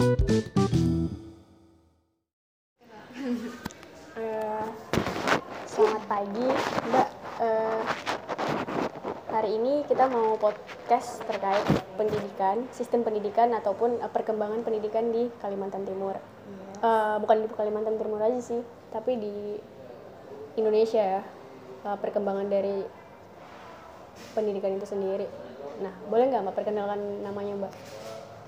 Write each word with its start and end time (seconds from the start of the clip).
Eh, 0.00 0.08
selamat 5.68 6.02
pagi, 6.08 6.48
Mbak. 6.88 7.08
Eh, 7.44 7.82
hari 9.28 9.60
ini 9.60 9.84
kita 9.84 10.08
mau 10.08 10.40
podcast 10.40 11.20
terkait 11.28 11.60
pendidikan, 12.00 12.64
sistem 12.72 13.04
pendidikan 13.04 13.52
ataupun 13.52 14.00
eh, 14.00 14.08
perkembangan 14.08 14.64
pendidikan 14.64 15.12
di 15.12 15.28
Kalimantan 15.36 15.84
Timur. 15.84 16.16
Eh, 16.80 17.16
bukan 17.20 17.44
di 17.44 17.52
Kalimantan 17.52 18.00
Timur 18.00 18.24
aja 18.24 18.40
sih, 18.40 18.64
tapi 18.88 19.20
di 19.20 19.60
Indonesia 20.56 21.20
ya. 21.20 21.22
Eh, 21.84 21.96
perkembangan 22.00 22.48
dari 22.48 22.88
pendidikan 24.32 24.80
itu 24.80 24.88
sendiri. 24.88 25.28
Nah, 25.84 25.92
boleh 26.08 26.24
nggak 26.32 26.40
Mbak 26.48 26.56
perkenalkan 26.56 27.20
namanya 27.20 27.68
Mbak? 27.68 27.72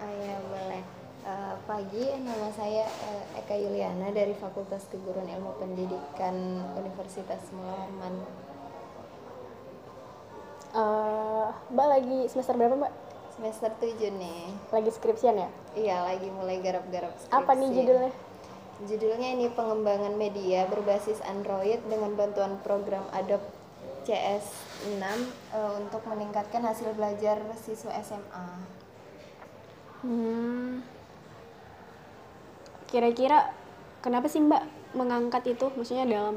Ah, 0.01 0.09
ya 0.17 0.37
boleh. 0.49 1.02
Eh, 1.33 1.57
pagi, 1.65 2.05
nama 2.21 2.53
saya 2.53 2.85
eh, 2.85 3.41
Eka 3.41 3.57
Yuliana 3.57 4.13
dari 4.13 4.37
Fakultas 4.37 4.85
Keguruan 4.93 5.25
Ilmu 5.25 5.57
Pendidikan 5.57 6.61
Universitas 6.77 7.41
Mula 7.57 7.73
Harman. 7.73 8.15
Eh, 10.77 11.47
Mbak 11.73 11.89
lagi 11.89 12.19
semester 12.29 12.53
berapa 12.53 12.77
Mbak? 12.77 12.93
Semester 13.33 13.73
7 13.81 14.13
nih. 14.13 14.53
Lagi 14.77 14.91
skripsian 14.93 15.41
ya? 15.41 15.49
Iya, 15.73 15.97
lagi 16.05 16.29
mulai 16.29 16.61
garap-garap 16.61 17.17
skripsi. 17.17 17.33
Apa 17.33 17.53
nih 17.57 17.69
judulnya? 17.81 18.13
Judulnya 18.83 19.29
ini 19.33 19.47
pengembangan 19.57 20.13
media 20.13 20.69
berbasis 20.69 21.25
Android 21.25 21.81
dengan 21.89 22.13
bantuan 22.13 22.61
program 22.61 23.09
Adobe 23.17 23.49
CS6 24.05 25.01
eh, 25.01 25.73
untuk 25.81 26.05
meningkatkan 26.05 26.61
hasil 26.61 26.93
belajar 26.93 27.41
siswa 27.57 27.97
SMA. 28.05 28.47
Hmm. 30.05 30.85
Kira-kira 32.93 33.49
kenapa 34.05 34.29
sih 34.29 34.45
Mbak 34.45 34.93
mengangkat 34.93 35.57
itu? 35.57 35.73
Maksudnya 35.73 36.05
dalam 36.05 36.37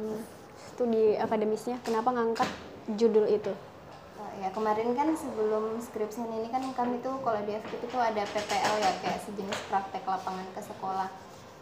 studi 0.56 1.20
akademisnya, 1.20 1.84
kenapa 1.84 2.16
ngangkat 2.16 2.48
judul 2.96 3.28
itu? 3.28 3.52
Ya 4.40 4.52
kemarin 4.52 4.96
kan 4.96 5.12
sebelum 5.16 5.80
skripsian 5.84 6.32
ini 6.32 6.48
kan 6.52 6.64
kami 6.76 7.00
tuh 7.04 7.20
kalau 7.24 7.40
di 7.44 7.56
FKIP 7.56 7.88
itu 7.88 7.98
ada 8.00 8.24
PPL 8.24 8.76
ya 8.84 8.92
kayak 9.04 9.20
sejenis 9.28 9.60
praktek 9.68 10.04
lapangan 10.08 10.48
ke 10.52 10.62
sekolah. 10.64 11.08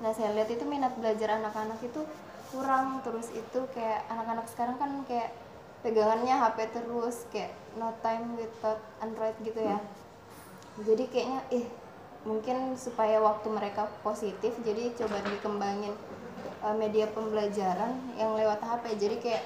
Nah 0.01 0.11
saya 0.13 0.33
lihat 0.33 0.49
itu 0.49 0.65
minat 0.65 0.93
belajar 0.97 1.37
anak-anak 1.37 1.77
itu 1.85 2.01
kurang 2.49 3.01
terus 3.05 3.29
itu 3.33 3.65
kayak 3.77 4.05
anak-anak 4.09 4.45
sekarang 4.49 4.77
kan 4.81 4.89
kayak 5.05 5.33
pegangannya 5.85 6.33
HP 6.33 6.57
terus 6.73 7.25
kayak 7.29 7.53
no 7.77 7.93
time 8.01 8.37
without 8.37 8.81
Android 9.01 9.37
gitu 9.45 9.57
ya. 9.57 9.77
Jadi 10.81 11.03
kayaknya 11.13 11.39
ih 11.53 11.65
mungkin 12.23 12.79
supaya 12.79 13.19
waktu 13.19 13.47
mereka 13.51 13.91
positif 13.99 14.55
jadi 14.63 14.95
coba 14.95 15.19
dikembangin 15.23 15.91
uh, 16.63 16.71
media 16.73 17.07
pembelajaran 17.11 17.99
yang 18.15 18.31
lewat 18.33 18.63
HP 18.63 18.95
jadi 18.95 19.15
kayak 19.19 19.43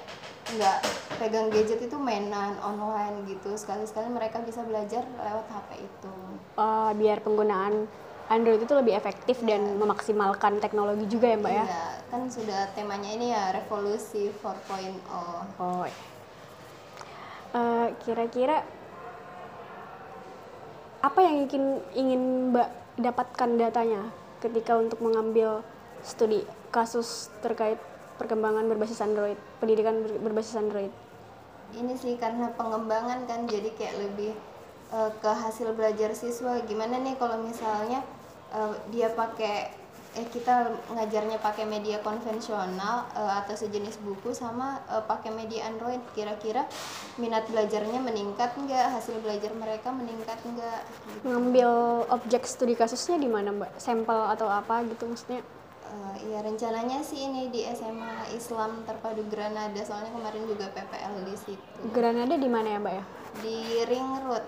nggak 0.48 0.78
pegang 1.18 1.50
gadget 1.50 1.82
itu 1.82 1.96
mainan 1.98 2.56
online 2.62 3.26
gitu 3.26 3.52
sekali-sekali 3.52 4.08
mereka 4.08 4.40
bisa 4.40 4.62
belajar 4.62 5.02
lewat 5.04 5.46
HP 5.46 5.68
itu 5.82 6.14
Eh, 6.58 6.90
biar 6.98 7.22
penggunaan 7.22 7.86
Android 8.28 8.58
itu 8.58 8.74
lebih 8.74 8.92
efektif 8.92 9.38
dan 9.46 9.78
memaksimalkan 9.78 10.58
teknologi 10.58 11.06
juga 11.06 11.30
ya 11.30 11.38
Mbak 11.38 11.52
ya? 11.54 11.64
Iya, 11.64 11.86
kan 12.10 12.22
sudah 12.26 12.60
temanya 12.74 13.10
ini 13.14 13.30
ya 13.30 13.54
revolusi 13.54 14.28
4.0 14.42 14.82
Oh. 15.58 15.86
iya. 15.86 15.96
Eh, 17.48 17.88
kira-kira 18.02 18.66
apa 20.98 21.18
yang 21.22 21.46
ingin 21.46 21.64
ingin 21.94 22.22
Mbak 22.54 22.68
dapatkan 22.98 23.50
datanya 23.54 24.02
ketika 24.42 24.74
untuk 24.78 24.98
mengambil 24.98 25.62
studi 26.02 26.42
kasus 26.74 27.30
terkait 27.42 27.78
perkembangan 28.18 28.66
berbasis 28.66 28.98
Android, 29.02 29.38
pendidikan 29.62 30.02
ber- 30.02 30.18
berbasis 30.26 30.58
Android? 30.58 30.90
ini 31.76 31.92
sih 32.00 32.16
karena 32.16 32.48
pengembangan 32.56 33.28
kan 33.28 33.44
jadi 33.44 33.68
kayak 33.76 33.96
lebih 34.00 34.32
eh, 34.88 35.10
ke 35.20 35.28
hasil 35.28 35.76
belajar 35.76 36.16
siswa 36.16 36.56
gimana 36.64 36.96
nih 37.02 37.18
kalau 37.20 37.36
misalnya 37.44 38.00
eh, 38.54 38.72
dia 38.88 39.12
pakai 39.12 39.68
eh 40.18 40.26
kita 40.26 40.74
ngajarnya 40.90 41.38
pakai 41.38 41.62
media 41.62 42.02
konvensional 42.02 43.06
eh, 43.14 43.32
atau 43.38 43.54
sejenis 43.54 44.02
buku 44.02 44.34
sama 44.34 44.82
eh, 44.90 45.04
pakai 45.06 45.30
media 45.30 45.70
Android 45.70 46.02
kira-kira 46.18 46.66
minat 47.22 47.46
belajarnya 47.46 48.02
meningkat 48.02 48.58
nggak 48.58 48.98
hasil 48.98 49.22
belajar 49.22 49.54
mereka 49.54 49.94
meningkat 49.94 50.42
nggak 50.42 50.80
gitu. 51.06 51.22
Mengambil 51.22 51.70
objek 52.10 52.42
studi 52.50 52.74
kasusnya 52.74 53.22
di 53.22 53.30
mana 53.30 53.54
Mbak? 53.54 53.78
Sampel 53.78 54.18
atau 54.34 54.50
apa 54.50 54.82
gitu 54.90 55.06
maksudnya? 55.06 55.46
Eh, 55.88 56.16
iya 56.28 56.44
rencananya 56.44 57.00
sih 57.00 57.16
ini 57.16 57.48
di 57.48 57.64
SMA 57.64 58.36
Islam 58.36 58.84
Terpadu 58.84 59.24
Granada 59.32 59.80
soalnya 59.80 60.12
kemarin 60.12 60.44
juga 60.44 60.68
PPL 60.76 61.24
di 61.24 61.36
situ 61.40 61.80
Granada 61.96 62.36
di 62.36 62.44
mana 62.44 62.76
ya 62.76 62.78
Mbak 62.82 62.92
ya? 62.92 63.04
di 63.40 63.58
Ring 63.88 64.10
Road 64.28 64.44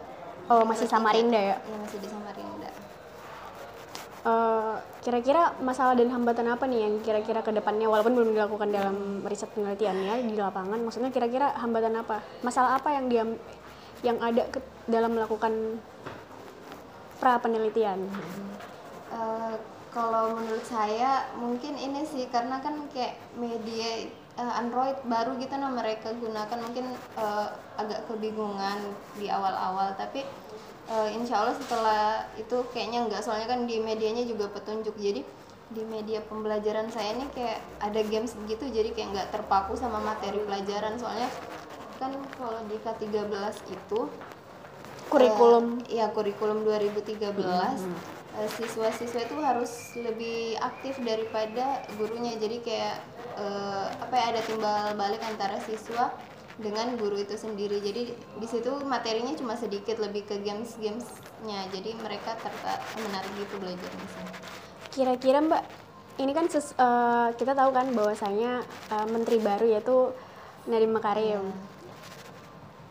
Oh 0.50 0.66
masih 0.66 0.84
Samarinda 0.84 1.38
ya? 1.38 1.56
Iya 1.62 1.76
masih 1.80 1.98
di 2.02 2.08
Samarinda 2.10 2.59
Eh, 4.20 4.74
kira-kira 5.00 5.56
masalah 5.64 5.96
dan 5.96 6.12
hambatan 6.12 6.44
apa 6.52 6.68
nih 6.68 6.84
yang 6.84 7.00
kira-kira 7.00 7.40
ke 7.40 7.56
depannya 7.56 7.88
walaupun 7.88 8.12
belum 8.12 8.36
dilakukan 8.36 8.68
dalam 8.68 9.24
riset 9.24 9.48
penelitiannya 9.56 10.28
di 10.28 10.36
lapangan 10.36 10.76
maksudnya 10.76 11.08
kira-kira 11.08 11.56
hambatan 11.56 11.96
apa? 11.96 12.20
Masalah 12.44 12.76
apa 12.76 12.92
yang 12.92 13.08
dia 13.08 13.24
yang 14.04 14.20
ada 14.20 14.44
ke- 14.52 14.60
dalam 14.84 15.16
melakukan 15.16 15.80
pra 17.16 17.40
penelitian 17.40 18.12
Eh, 19.10 19.54
kalau 19.88 20.36
menurut 20.36 20.68
saya 20.68 21.24
mungkin 21.34 21.74
ini 21.74 22.04
sih 22.04 22.28
karena 22.28 22.60
kan 22.60 22.76
kayak 22.92 23.16
media 23.40 24.04
eh, 24.36 24.52
Android 24.54 25.00
baru 25.02 25.34
gitu 25.40 25.56
nah 25.56 25.72
mereka 25.72 26.12
gunakan 26.12 26.60
mungkin 26.60 26.92
eh, 27.16 27.48
agak 27.74 28.04
kebingungan 28.04 28.84
di 29.16 29.32
awal-awal. 29.32 29.96
Tapi 29.96 30.28
eh, 30.90 31.08
insya 31.14 31.40
Allah 31.40 31.54
setelah 31.56 32.26
itu 32.34 32.66
kayaknya 32.74 33.06
enggak 33.06 33.22
soalnya 33.22 33.46
kan 33.46 33.64
di 33.64 33.78
medianya 33.78 34.26
juga 34.26 34.50
petunjuk. 34.50 34.94
Jadi 34.98 35.22
di 35.70 35.82
media 35.86 36.18
pembelajaran 36.26 36.90
saya 36.90 37.14
ini 37.14 37.30
kayak 37.30 37.62
ada 37.78 38.02
games 38.02 38.34
gitu 38.50 38.66
jadi 38.66 38.90
kayak 38.90 39.08
nggak 39.14 39.28
terpaku 39.30 39.78
sama 39.78 40.02
materi 40.02 40.42
pelajaran. 40.42 40.98
Soalnya 40.98 41.30
kan 42.02 42.10
kalau 42.34 42.58
di 42.66 42.76
K13 42.82 43.54
itu 43.70 44.00
kurikulum. 45.06 45.82
Eh, 45.86 46.00
iya 46.00 46.10
kurikulum 46.10 46.66
2013 46.66 48.18
Eh, 48.30 48.46
siswa-siswa 48.46 49.26
itu 49.26 49.36
harus 49.42 49.72
lebih 49.98 50.54
aktif 50.62 51.02
daripada 51.02 51.82
gurunya. 51.98 52.38
Jadi 52.38 52.62
kayak 52.62 52.96
eh, 53.34 53.86
apa 53.90 54.14
ya 54.14 54.24
ada 54.30 54.40
timbal 54.46 54.94
balik 54.94 55.18
antara 55.26 55.58
siswa 55.66 56.14
dengan 56.60 56.94
guru 57.00 57.16
itu 57.16 57.34
sendiri. 57.34 57.80
Jadi 57.80 58.12
di 58.14 58.46
situ 58.46 58.70
materinya 58.84 59.32
cuma 59.34 59.56
sedikit 59.56 59.96
lebih 59.98 60.28
ke 60.28 60.38
games-gamesnya. 60.44 61.60
Jadi 61.72 61.96
mereka 61.96 62.36
tertarik 62.36 62.84
menarik 63.00 63.32
gitu 63.40 63.54
belajarnya 63.58 64.06
sih. 64.06 64.24
Kira-kira 64.92 65.40
mbak 65.40 65.62
ini 66.20 66.32
kan 66.36 66.46
ses- 66.52 66.76
eh, 66.76 67.28
kita 67.34 67.56
tahu 67.56 67.72
kan 67.72 67.90
bahwasanya 67.96 68.60
eh, 68.64 69.06
menteri 69.08 69.40
baru 69.40 69.66
yaitu 69.66 70.12
Nadiem 70.68 70.92
Makarim. 70.92 71.42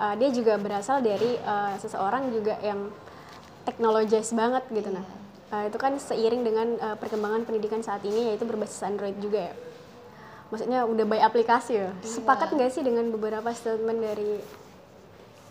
Eh, 0.02 0.16
dia 0.18 0.30
juga 0.34 0.58
berasal 0.58 1.06
dari 1.06 1.38
eh, 1.38 1.74
seseorang 1.78 2.34
juga 2.34 2.58
yang 2.66 2.90
teknologis 3.70 4.34
banget 4.34 4.66
gitu 4.74 4.90
nah. 4.90 5.06
Eh, 5.50 5.70
itu 5.70 5.78
kan 5.78 5.94
seiring 5.98 6.42
dengan 6.42 6.68
eh, 6.78 6.98
perkembangan 6.98 7.46
pendidikan 7.46 7.86
saat 7.86 8.02
ini 8.02 8.34
yaitu 8.34 8.50
berbasis 8.50 8.82
Android 8.82 9.18
juga 9.22 9.50
ya 9.50 9.56
maksudnya 10.50 10.86
udah 10.86 11.06
by 11.06 11.22
aplikasi 11.22 11.78
ya. 11.78 11.90
Sepakat 12.02 12.54
nggak 12.54 12.70
sih 12.74 12.82
dengan 12.82 13.10
beberapa 13.14 13.50
statement 13.54 14.00
dari 14.02 14.42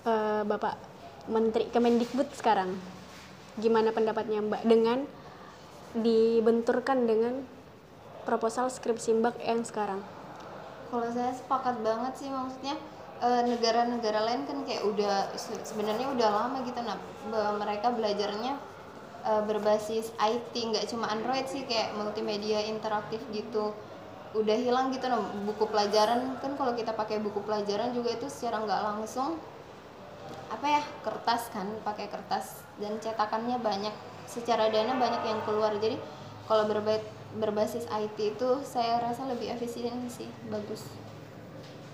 eh, 0.05 0.43
Bapak 0.43 0.75
Menteri 1.31 1.71
Kemendikbud 1.71 2.35
sekarang? 2.35 2.75
Gimana 3.59 3.91
pendapatnya 3.95 4.43
Mbak? 4.43 4.63
Dengan 4.67 4.99
dibenturkan 5.97 7.09
dengan 7.09 7.43
proposal 8.29 8.69
skripsi 8.69 9.17
Mbak 9.19 9.37
yang 9.41 9.65
sekarang. 9.65 10.05
Kalau 10.89 11.09
saya 11.13 11.33
sepakat 11.33 11.81
banget 11.81 12.13
sih 12.17 12.29
maksudnya 12.29 12.77
eh, 13.23 13.43
negara-negara 13.47 14.21
lain 14.25 14.45
kan 14.45 14.59
kayak 14.67 14.83
udah 14.85 15.33
se- 15.39 15.65
sebenarnya 15.65 16.11
udah 16.13 16.29
lama 16.29 16.59
gitu 16.65 16.81
nah 16.83 16.99
mereka 17.57 17.93
belajarnya 17.93 18.57
eh, 19.25 19.43
berbasis 19.47 20.13
IT 20.19 20.53
nggak 20.55 20.87
cuma 20.91 21.09
Android 21.13 21.47
sih 21.49 21.65
kayak 21.65 21.95
multimedia 21.97 22.63
interaktif 22.65 23.21
gitu 23.33 23.73
udah 24.37 24.57
hilang 24.61 24.93
gitu 24.93 25.09
nah 25.09 25.21
buku 25.49 25.65
pelajaran 25.73 26.37
kan 26.41 26.53
kalau 26.59 26.77
kita 26.77 26.93
pakai 26.93 27.17
buku 27.23 27.41
pelajaran 27.45 27.97
juga 27.97 28.13
itu 28.13 28.29
secara 28.29 28.61
nggak 28.61 28.83
langsung 28.85 29.41
apa 30.49 30.67
ya 30.69 30.83
kertas 31.05 31.53
kan 31.53 31.69
pakai 31.85 32.09
kertas 32.09 32.65
dan 32.81 32.97
cetakannya 33.01 33.61
banyak 33.61 33.93
secara 34.29 34.69
dana 34.69 34.93
banyak 34.97 35.23
yang 35.25 35.41
keluar. 35.49 35.73
Jadi 35.81 35.97
kalau 36.45 36.69
berba- 36.69 37.05
berbasis 37.37 37.89
IT 37.89 38.37
itu 38.37 38.49
saya 38.65 39.01
rasa 39.01 39.25
lebih 39.29 39.53
efisien 39.53 40.09
sih 40.13 40.29
bagus. 40.53 40.85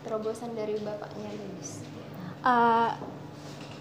Terobosan 0.04 0.52
dari 0.52 0.76
bapaknya 0.84 1.32
bagus 1.32 1.80
Eh, 2.44 2.90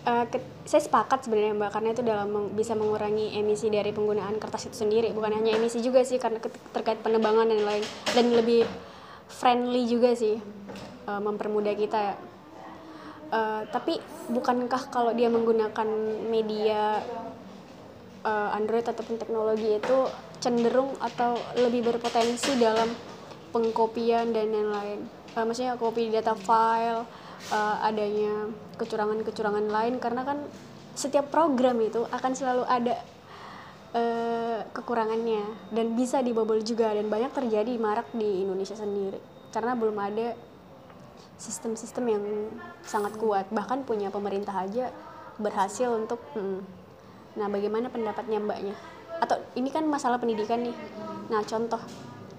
uh, 0.07 0.25
saya 0.63 0.81
sepakat 0.83 1.27
sebenarnya 1.27 1.53
mbak 1.55 1.71
karena 1.75 1.89
itu 1.91 2.03
dalam 2.03 2.27
meng, 2.31 2.47
bisa 2.55 2.75
mengurangi 2.75 3.35
emisi 3.35 3.67
dari 3.67 3.91
penggunaan 3.91 4.39
kertas 4.39 4.71
itu 4.71 4.87
sendiri. 4.87 5.11
Bukan 5.11 5.31
hanya 5.31 5.55
emisi 5.55 5.79
juga 5.83 6.03
sih 6.03 6.19
karena 6.19 6.39
terkait 6.71 6.99
penebangan 7.03 7.49
dan 7.49 7.61
lain 7.63 7.83
dan 8.15 8.25
lebih 8.31 8.63
friendly 9.27 9.87
juga 9.87 10.15
sih 10.15 10.39
uh, 11.07 11.21
mempermudah 11.21 11.73
kita. 11.75 12.15
Uh, 13.33 13.65
tapi 13.73 13.97
bukankah 14.29 14.93
kalau 14.93 15.09
dia 15.09 15.25
menggunakan 15.25 15.89
media 16.29 17.01
uh, 18.23 18.49
Android 18.53 18.85
ataupun 18.85 19.17
teknologi 19.17 19.81
itu 19.81 19.97
cenderung 20.37 20.93
atau 20.99 21.33
lebih 21.57 21.81
berpotensi 21.81 22.53
dalam 22.61 22.93
pengkopian 23.49 24.33
dan 24.33 24.53
lain-lain 24.53 24.99
uh, 25.37 25.43
maksudnya 25.45 25.75
copy 25.77 26.09
data 26.09 26.33
file 26.33 27.05
uh, 27.51 27.77
adanya 27.83 28.51
kecurangan-kecurangan 28.77 29.65
lain 29.69 29.97
karena 30.01 30.21
kan 30.25 30.39
setiap 30.93 31.29
program 31.33 31.81
itu 31.81 32.05
akan 32.09 32.31
selalu 32.37 32.63
ada 32.69 32.95
uh, 33.97 34.59
kekurangannya 34.73 35.41
dan 35.73 35.97
bisa 35.97 36.21
dibobol 36.21 36.61
juga 36.61 36.93
dan 36.93 37.09
banyak 37.09 37.33
terjadi 37.33 37.73
marak 37.81 38.05
di 38.13 38.45
Indonesia 38.45 38.77
sendiri 38.77 39.17
karena 39.53 39.77
belum 39.77 39.97
ada 39.97 40.37
sistem-sistem 41.37 42.05
yang 42.09 42.23
sangat 42.85 43.13
kuat. 43.17 43.49
Bahkan 43.49 43.85
punya 43.85 44.09
pemerintah 44.09 44.53
aja 44.53 44.89
berhasil 45.37 45.89
untuk 45.89 46.21
hmm, 46.37 46.61
nah 47.37 47.49
bagaimana 47.49 47.89
pendapatnya 47.89 48.37
mbaknya? 48.41 48.75
Atau 49.21 49.41
ini 49.57 49.69
kan 49.69 49.85
masalah 49.85 50.17
pendidikan 50.17 50.61
nih. 50.61 50.75
Nah 51.29 51.41
contoh 51.45 51.79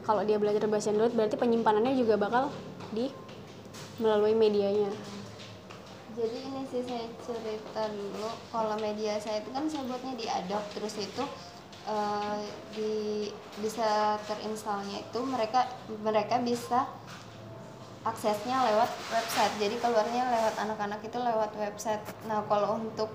kalau 0.04 0.22
dia 0.22 0.36
belajar 0.36 0.66
bahasa 0.68 0.92
Android 0.92 1.14
berarti 1.16 1.38
penyimpanannya 1.38 1.96
juga 1.96 2.20
bakal 2.20 2.52
di 2.92 3.08
melalui 3.98 4.34
medianya. 4.34 4.90
Jadi 6.14 6.38
ini 6.46 6.62
sih 6.70 6.82
saya 6.86 7.10
cerita 7.26 7.90
dulu 7.90 8.30
kalau 8.54 8.78
media 8.78 9.18
saya 9.18 9.42
itu 9.42 9.50
kan 9.50 9.66
saya 9.66 9.82
buatnya 9.82 10.14
di 10.14 10.26
Adobe 10.30 10.68
terus 10.70 10.94
itu 11.02 11.24
uh, 11.90 12.38
di 12.70 13.30
bisa 13.58 14.14
terinstalnya 14.22 15.02
itu 15.02 15.18
mereka 15.26 15.66
mereka 16.06 16.38
bisa 16.38 16.86
aksesnya 18.06 18.62
lewat 18.70 18.90
website. 19.10 19.54
Jadi 19.58 19.74
keluarnya 19.82 20.22
lewat 20.28 20.54
anak-anak 20.60 21.00
itu 21.02 21.18
lewat 21.18 21.50
website. 21.58 22.04
Nah 22.30 22.46
kalau 22.46 22.78
untuk 22.78 23.10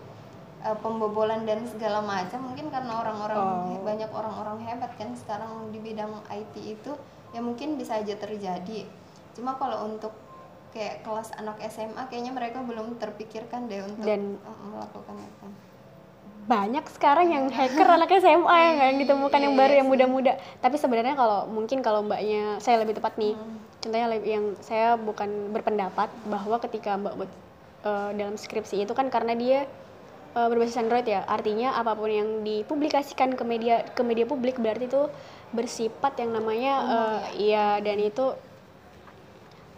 uh, 0.66 0.76
pembobolan 0.84 1.48
dan 1.48 1.64
segala 1.72 2.04
macam 2.04 2.52
mungkin 2.52 2.68
karena 2.68 3.00
orang-orang 3.00 3.40
oh. 3.40 3.80
banyak 3.86 4.12
orang-orang 4.12 4.60
hebat 4.68 4.92
kan 5.00 5.16
sekarang 5.16 5.72
di 5.72 5.80
bidang 5.80 6.20
IT 6.28 6.56
itu 6.58 6.92
ya 7.32 7.40
mungkin 7.40 7.80
bisa 7.80 7.96
aja 8.02 8.18
terjadi. 8.18 8.84
Cuma 9.38 9.56
kalau 9.56 9.88
untuk 9.88 10.12
kayak 10.70 11.02
kelas 11.02 11.34
anak 11.38 11.58
SMA 11.70 12.02
kayaknya 12.10 12.34
mereka 12.34 12.62
belum 12.62 13.02
terpikirkan 13.02 13.66
deh 13.66 13.82
untuk 13.82 14.06
Dan 14.06 14.38
melakukan 14.70 15.16
itu. 15.18 15.48
banyak 16.50 16.82
sekarang 16.98 17.30
yang 17.30 17.46
hacker 17.54 17.86
anak 17.86 18.10
SMA 18.18 18.56
yang 18.58 18.78
yang 18.82 18.98
ditemukan 19.06 19.38
yang 19.38 19.54
baru 19.54 19.74
yang 19.82 19.90
muda-muda. 19.90 20.34
Tapi 20.62 20.82
sebenarnya 20.82 21.14
kalau 21.14 21.46
mungkin 21.46 21.86
kalau 21.86 22.02
mbaknya 22.02 22.58
saya 22.58 22.82
lebih 22.82 22.98
tepat 22.98 23.18
nih. 23.18 23.38
Hmm. 23.38 23.58
contohnya 23.80 24.12
yang 24.28 24.60
saya 24.60 25.00
bukan 25.00 25.56
berpendapat 25.56 26.12
bahwa 26.28 26.60
ketika 26.60 27.00
mbak 27.00 27.16
uh, 27.88 28.12
dalam 28.12 28.36
skripsi 28.36 28.84
itu 28.84 28.92
kan 28.92 29.08
karena 29.08 29.40
dia 29.40 29.60
uh, 30.34 30.48
berbasis 30.50 30.82
Android 30.82 31.06
ya. 31.06 31.22
Artinya 31.26 31.78
apa 31.78 31.94
pun 31.94 32.10
yang 32.10 32.30
dipublikasikan 32.42 33.38
ke 33.38 33.44
media 33.46 33.86
ke 33.94 34.02
media 34.02 34.26
publik 34.26 34.58
berarti 34.58 34.90
itu 34.90 35.06
bersifat 35.54 36.18
yang 36.22 36.34
namanya 36.34 36.74
uh, 36.86 37.20
iya 37.38 37.82
dan 37.82 37.98
itu 37.98 38.38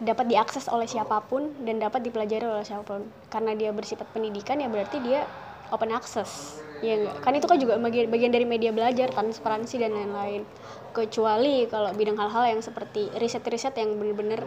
dapat 0.02 0.26
diakses 0.28 0.66
oleh 0.68 0.90
siapa 0.90 1.22
pun 1.24 1.54
dan 1.62 1.78
dapat 1.78 2.02
dipelajari 2.02 2.44
oleh 2.44 2.66
siapa 2.66 2.82
pun. 2.82 3.06
Karena 3.30 3.54
dia 3.54 3.70
bersifat 3.70 4.10
pendidikan 4.10 4.58
ya 4.58 4.68
berarti 4.68 4.98
dia 5.00 5.24
open 5.72 5.94
access 5.94 6.60
ya 6.82 6.98
enggak 6.98 7.16
kan 7.22 7.32
itu 7.38 7.46
kan 7.46 7.58
juga 7.62 7.78
bagian 7.78 8.10
bagian 8.10 8.34
dari 8.34 8.42
media 8.42 8.74
belajar 8.74 9.08
transparansi 9.14 9.78
dan 9.78 9.94
lain-lain. 9.94 10.42
Kecuali 10.90 11.64
kalau 11.70 11.94
bidang 11.94 12.18
hal-hal 12.18 12.58
yang 12.58 12.60
seperti 12.60 13.08
riset-riset 13.16 13.72
yang 13.78 13.96
benar-benar 13.96 14.42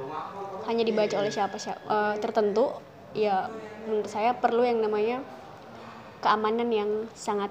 hanya 0.68 0.84
dibaca 0.84 1.16
oleh 1.16 1.32
siapa 1.32 1.56
siapa 1.56 1.80
uh, 1.88 2.14
tertentu 2.20 2.76
ya 3.16 3.48
menurut 3.88 4.12
saya 4.12 4.36
perlu 4.36 4.68
yang 4.68 4.84
namanya 4.84 5.24
keamanan 6.20 6.68
yang 6.70 6.92
sangat 7.16 7.50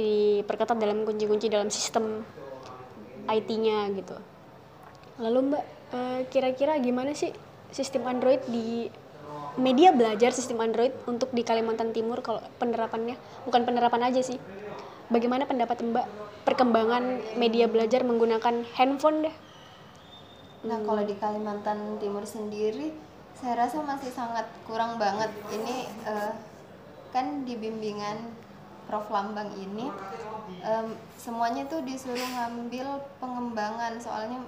diperketat 0.00 0.80
dalam 0.80 1.04
kunci-kunci 1.04 1.52
dalam 1.52 1.68
sistem 1.68 2.24
IT-nya 3.28 3.92
gitu. 3.92 4.16
Lalu 5.20 5.52
mbak 5.52 5.64
Eh, 5.94 6.26
kira-kira 6.34 6.74
gimana 6.82 7.14
sih 7.14 7.30
sistem 7.70 8.10
Android 8.10 8.42
di 8.50 8.90
media 9.54 9.94
belajar 9.94 10.34
sistem 10.34 10.58
Android 10.58 10.90
untuk 11.06 11.30
di 11.30 11.46
Kalimantan 11.46 11.94
Timur 11.94 12.18
kalau 12.26 12.42
penerapannya? 12.58 13.14
Bukan 13.46 13.62
penerapan 13.62 14.10
aja 14.10 14.18
sih. 14.18 14.42
Bagaimana 15.06 15.46
pendapat 15.46 15.86
Mbak 15.86 16.06
perkembangan 16.42 17.38
media 17.38 17.70
belajar 17.70 18.02
menggunakan 18.02 18.66
handphone 18.74 19.30
deh? 19.30 19.36
Nah 20.66 20.82
kalau 20.82 21.06
di 21.06 21.14
Kalimantan 21.14 22.02
Timur 22.02 22.26
sendiri 22.26 22.90
saya 23.38 23.54
rasa 23.54 23.78
masih 23.86 24.10
sangat 24.10 24.50
kurang 24.66 24.98
banget. 24.98 25.30
Ini 25.54 25.86
uh, 26.02 26.34
kan 27.14 27.46
di 27.46 27.54
bimbingan 27.54 28.34
Prof. 28.90 29.06
Lambang 29.06 29.54
ini 29.54 29.86
um, 30.66 30.88
semuanya 31.14 31.62
tuh 31.70 31.86
disuruh 31.86 32.26
ngambil 32.34 33.06
pengembangan. 33.22 34.02
Soalnya 34.02 34.42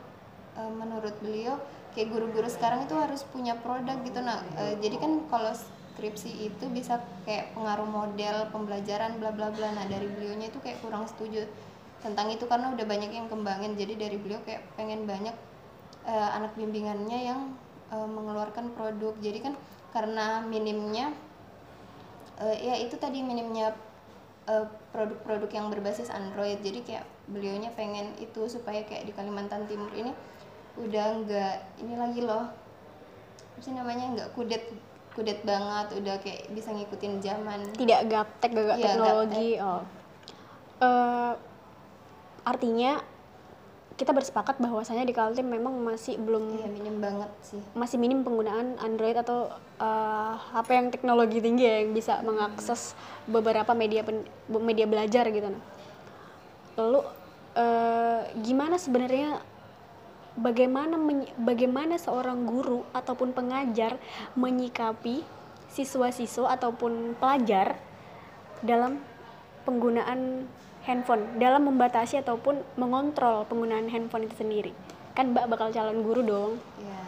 uh, 0.59 0.73
menurut 0.75 1.15
beliau 1.23 1.57
kayak 1.95 2.11
guru-guru 2.11 2.51
sekarang 2.51 2.85
itu 2.85 2.99
harus 2.99 3.23
punya 3.31 3.55
produk 3.57 3.97
gitu 4.03 4.19
nah 4.21 4.43
uh, 4.59 4.75
jadi 4.83 4.99
kan 4.99 5.25
kalau 5.31 5.55
skripsi 5.99 6.47
itu 6.47 6.65
bisa 6.71 7.03
kayak 7.27 7.51
pengaruh 7.59 7.91
model 7.91 8.47
pembelajaran 8.55 9.19
bla 9.19 9.35
bla 9.35 9.51
bla. 9.51 9.75
Nah 9.75 9.91
dari 9.91 10.07
beliaunya 10.07 10.47
itu 10.47 10.63
kayak 10.63 10.79
kurang 10.79 11.11
setuju 11.11 11.43
tentang 11.99 12.31
itu 12.31 12.47
karena 12.47 12.71
udah 12.71 12.87
banyak 12.87 13.11
yang 13.11 13.27
kembangin. 13.27 13.75
Jadi 13.75 13.99
dari 13.99 14.15
beliau 14.15 14.39
kayak 14.47 14.63
pengen 14.79 15.11
banyak 15.11 15.35
uh, 16.07 16.31
anak 16.39 16.55
bimbingannya 16.55 17.35
yang 17.35 17.59
uh, 17.91 18.07
mengeluarkan 18.07 18.71
produk. 18.79 19.19
Jadi 19.19 19.51
kan 19.51 19.55
karena 19.91 20.47
minimnya 20.47 21.11
uh, 22.39 22.55
ya 22.55 22.79
itu 22.79 22.95
tadi 22.95 23.19
minimnya 23.27 23.75
produk-produk 24.97 25.51
yang 25.53 25.69
berbasis 25.69 26.09
Android. 26.09 26.63
Jadi 26.65 26.81
kayak 26.81 27.05
beliaunya 27.29 27.69
pengen 27.77 28.17
itu 28.17 28.49
supaya 28.49 28.81
kayak 28.87 29.05
di 29.05 29.13
Kalimantan 29.13 29.69
Timur 29.69 29.93
ini 29.93 30.17
udah 30.85 31.07
nggak 31.25 31.55
ini 31.83 31.95
lagi 31.99 32.21
loh. 32.23 32.45
Apa 32.47 33.59
sih 33.61 33.75
namanya? 33.75 34.05
Nggak 34.15 34.29
kudet 34.39 34.65
kudet 35.13 35.41
banget. 35.43 35.99
Udah 35.99 36.17
kayak 36.23 36.51
bisa 36.55 36.71
ngikutin 36.71 37.19
zaman. 37.23 37.61
Tidak 37.75 38.01
gaptek 38.07 38.51
gak 38.55 38.79
ya, 38.79 38.85
teknologi 38.95 39.49
gaptek. 39.59 39.67
oh. 39.67 39.83
Uh, 40.79 41.33
artinya 42.47 43.03
kita 43.99 44.15
bersepakat 44.15 44.63
bahwasanya 44.63 45.03
di 45.03 45.11
Kaltim 45.11 45.51
memang 45.51 45.75
masih 45.83 46.23
belum 46.23 46.55
iya, 46.55 46.71
minim 46.71 47.03
banget 47.03 47.27
sih. 47.43 47.59
masih 47.75 47.99
minim 47.99 48.23
penggunaan 48.23 48.79
Android 48.79 49.19
atau 49.19 49.51
uh, 49.83 50.39
HP 50.55 50.69
yang 50.71 50.89
teknologi 50.95 51.43
tinggi 51.43 51.67
ya 51.67 51.83
yang 51.83 51.91
bisa 51.91 52.23
mengakses 52.23 52.95
beberapa 53.27 53.75
media 53.75 54.07
pen, 54.07 54.23
media 54.63 54.87
belajar 54.87 55.27
gitu. 55.35 55.51
Nah 55.51 55.59
lalu 56.79 57.03
uh, 57.59 58.23
gimana 58.39 58.79
sebenarnya 58.79 59.43
bagaimana 60.39 60.95
bagaimana 61.37 61.99
seorang 61.99 62.47
guru 62.47 62.87
ataupun 62.95 63.35
pengajar 63.35 63.99
menyikapi 64.39 65.27
siswa-siswa 65.69 66.55
ataupun 66.57 67.19
pelajar 67.19 67.77
dalam 68.63 69.03
penggunaan 69.67 70.47
handphone 70.87 71.37
dalam 71.37 71.69
membatasi 71.69 72.23
ataupun 72.25 72.65
mengontrol 72.81 73.45
penggunaan 73.51 73.91
handphone 73.91 74.31
itu 74.31 74.39
sendiri? 74.39 74.73
Kan 75.13 75.35
mbak 75.35 75.51
bakal 75.51 75.75
calon 75.75 76.01
guru 76.07 76.23
dong. 76.23 76.53
Yeah. 76.79 77.07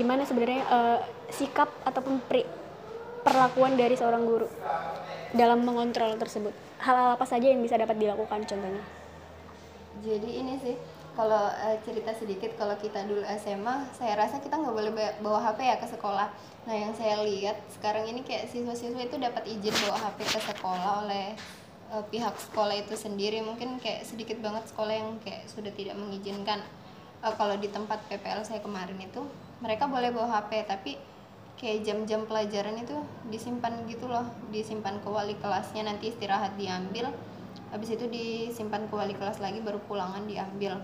gimana 0.00 0.24
sebenarnya 0.24 0.64
uh, 0.72 0.98
sikap 1.28 1.68
ataupun 1.84 2.16
pri, 2.24 2.48
perlakuan 3.20 3.76
dari 3.76 3.92
seorang 4.00 4.24
guru 4.24 4.48
dalam 5.36 5.60
mengontrol 5.60 6.16
tersebut? 6.16 6.56
Hal-hal 6.80 7.20
apa 7.20 7.28
saja 7.28 7.52
yang 7.52 7.60
bisa 7.60 7.76
dapat 7.76 8.00
dilakukan 8.00 8.48
contohnya? 8.48 8.80
Jadi 10.00 10.30
ini 10.40 10.56
sih 10.58 10.76
kalau 11.14 11.46
uh, 11.46 11.78
cerita 11.86 12.10
sedikit 12.10 12.58
kalau 12.58 12.74
kita 12.74 13.06
dulu 13.06 13.22
SMA 13.38 13.86
saya 13.94 14.18
rasa 14.18 14.42
kita 14.42 14.58
nggak 14.58 14.74
boleh 14.74 14.92
bawa 15.22 15.38
HP 15.50 15.58
ya 15.62 15.76
ke 15.78 15.86
sekolah. 15.86 16.26
Nah 16.66 16.74
yang 16.74 16.90
saya 16.90 17.22
lihat 17.22 17.54
sekarang 17.70 18.10
ini 18.10 18.26
kayak 18.26 18.50
siswa-siswa 18.50 18.98
itu 18.98 19.16
dapat 19.22 19.46
izin 19.46 19.74
bawa 19.86 20.10
HP 20.10 20.18
ke 20.26 20.40
sekolah 20.42 21.06
oleh 21.06 21.38
uh, 21.94 22.02
pihak 22.10 22.34
sekolah 22.34 22.74
itu 22.74 22.98
sendiri. 22.98 23.46
Mungkin 23.46 23.78
kayak 23.78 24.02
sedikit 24.02 24.42
banget 24.42 24.66
sekolah 24.74 24.90
yang 24.90 25.10
kayak 25.22 25.46
sudah 25.46 25.70
tidak 25.70 25.94
mengizinkan. 25.94 26.58
Uh, 27.22 27.30
kalau 27.38 27.54
di 27.62 27.70
tempat 27.70 28.02
PPL 28.10 28.42
saya 28.42 28.58
kemarin 28.58 28.98
itu 28.98 29.22
mereka 29.62 29.86
boleh 29.86 30.10
bawa 30.10 30.42
HP 30.42 30.66
tapi 30.66 30.98
kayak 31.54 31.86
jam-jam 31.86 32.26
pelajaran 32.26 32.74
itu 32.74 32.98
disimpan 33.30 33.86
gitu 33.86 34.10
loh. 34.10 34.26
Disimpan 34.50 34.98
ke 34.98 35.06
wali 35.06 35.38
kelasnya 35.38 35.86
nanti 35.86 36.10
istirahat 36.10 36.58
diambil. 36.58 37.14
Habis 37.70 37.94
itu 37.94 38.10
disimpan 38.10 38.90
ke 38.90 38.94
wali 38.98 39.14
kelas 39.14 39.38
lagi 39.38 39.62
baru 39.62 39.78
pulangan 39.86 40.26
diambil 40.26 40.82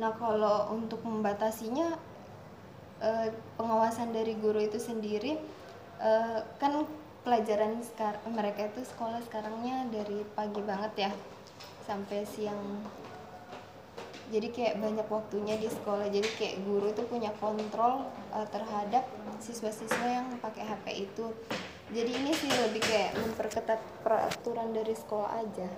Nah, 0.00 0.12
kalau 0.16 0.72
untuk 0.72 1.04
membatasinya 1.04 1.96
eh, 3.02 3.28
pengawasan 3.60 4.14
dari 4.16 4.38
guru 4.38 4.62
itu 4.62 4.80
sendiri 4.80 5.36
eh, 6.00 6.38
kan 6.56 6.72
pelajaran 7.22 7.78
mereka 8.34 8.66
itu 8.66 8.82
sekolah 8.82 9.22
sekarangnya 9.22 9.86
dari 9.94 10.26
pagi 10.34 10.62
banget 10.62 11.08
ya 11.08 11.12
sampai 11.86 12.26
siang. 12.26 12.82
Jadi 14.32 14.48
kayak 14.48 14.80
banyak 14.80 15.06
waktunya 15.12 15.60
di 15.60 15.68
sekolah. 15.68 16.08
Jadi 16.08 16.28
kayak 16.40 16.56
guru 16.64 16.88
itu 16.88 17.04
punya 17.04 17.28
kontrol 17.36 18.08
uh, 18.32 18.48
terhadap 18.48 19.04
siswa-siswa 19.44 20.06
yang 20.08 20.26
pakai 20.40 20.64
HP 20.64 21.04
itu. 21.04 21.26
Jadi 21.92 22.10
ini 22.16 22.32
sih 22.32 22.48
lebih 22.48 22.80
kayak 22.80 23.12
memperketat 23.20 23.80
peraturan 24.00 24.72
dari 24.72 24.96
sekolah 24.96 25.36
aja. 25.36 25.68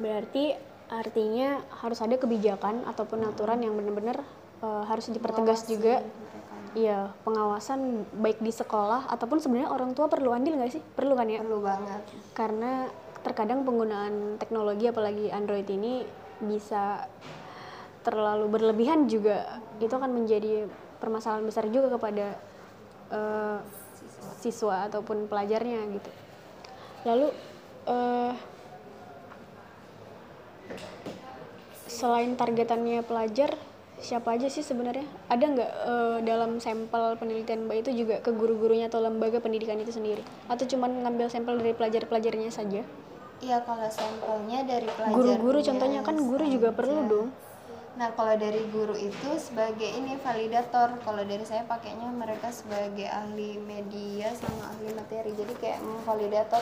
Berarti 0.00 0.56
artinya 0.86 1.58
harus 1.82 1.98
ada 1.98 2.14
kebijakan 2.14 2.86
ataupun 2.86 3.26
aturan 3.26 3.58
yang 3.58 3.74
benar-benar 3.74 4.22
uh, 4.62 4.86
harus 4.86 5.10
dipertegas 5.10 5.66
juga. 5.66 6.02
Iya 6.76 7.08
pengawasan 7.24 8.04
baik 8.20 8.44
di 8.44 8.52
sekolah 8.52 9.08
ataupun 9.08 9.40
sebenarnya 9.40 9.72
orang 9.72 9.96
tua 9.96 10.12
perlu 10.12 10.36
andil 10.36 10.60
nggak 10.60 10.76
sih? 10.76 10.82
Perlu 10.84 11.16
kan 11.16 11.26
ya? 11.26 11.40
Perlu 11.40 11.64
banget. 11.64 12.02
Karena 12.36 12.86
terkadang 13.24 13.64
penggunaan 13.64 14.36
teknologi 14.36 14.86
apalagi 14.86 15.32
Android 15.32 15.66
ini 15.72 16.04
bisa 16.38 17.08
terlalu 18.04 18.46
berlebihan 18.52 19.08
juga. 19.08 19.58
Itu 19.80 19.96
akan 19.96 20.12
menjadi 20.12 20.68
permasalahan 21.00 21.48
besar 21.48 21.64
juga 21.72 21.96
kepada 21.96 22.36
uh, 23.08 23.58
siswa 24.36 24.86
ataupun 24.86 25.32
pelajarnya 25.32 25.80
gitu. 25.96 26.10
Lalu 27.08 27.32
uh, 27.88 28.36
selain 31.96 32.36
targetannya 32.36 33.00
pelajar 33.00 33.56
siapa 33.96 34.36
aja 34.36 34.52
sih 34.52 34.60
sebenarnya? 34.60 35.08
Ada 35.32 35.44
nggak 35.48 35.70
uh, 35.88 36.18
dalam 36.20 36.60
sampel 36.60 37.16
penelitian 37.16 37.64
Mbak 37.64 37.76
itu 37.88 37.90
juga 38.04 38.20
ke 38.20 38.28
guru-gurunya 38.36 38.92
atau 38.92 39.00
lembaga 39.00 39.40
pendidikan 39.40 39.80
itu 39.80 39.96
sendiri? 39.96 40.20
Atau 40.52 40.68
cuma 40.68 40.84
ngambil 40.92 41.32
sampel 41.32 41.56
dari 41.56 41.72
pelajar-pelajarnya 41.72 42.52
saja? 42.52 42.84
Iya 43.40 43.58
kalau 43.64 43.88
sampelnya 43.88 44.68
dari 44.68 44.88
pelajar. 44.92 45.16
Guru-guru 45.16 45.58
contohnya 45.64 46.00
kan 46.04 46.16
guru 46.20 46.44
juga 46.44 46.68
perlu 46.76 47.00
dong 47.08 47.28
Nah, 47.96 48.12
kalau 48.12 48.36
dari 48.36 48.60
guru 48.68 48.92
itu 48.92 49.28
sebagai 49.40 49.88
ini 49.88 50.20
validator. 50.20 51.00
Kalau 51.00 51.24
dari 51.24 51.44
saya 51.48 51.64
pakainya 51.64 52.12
mereka 52.12 52.52
sebagai 52.52 53.08
ahli 53.08 53.56
media 53.56 54.36
sama 54.36 54.68
ahli 54.68 54.92
materi. 54.92 55.32
Jadi 55.32 55.56
kayak 55.56 55.80
memvalidator 55.80 56.60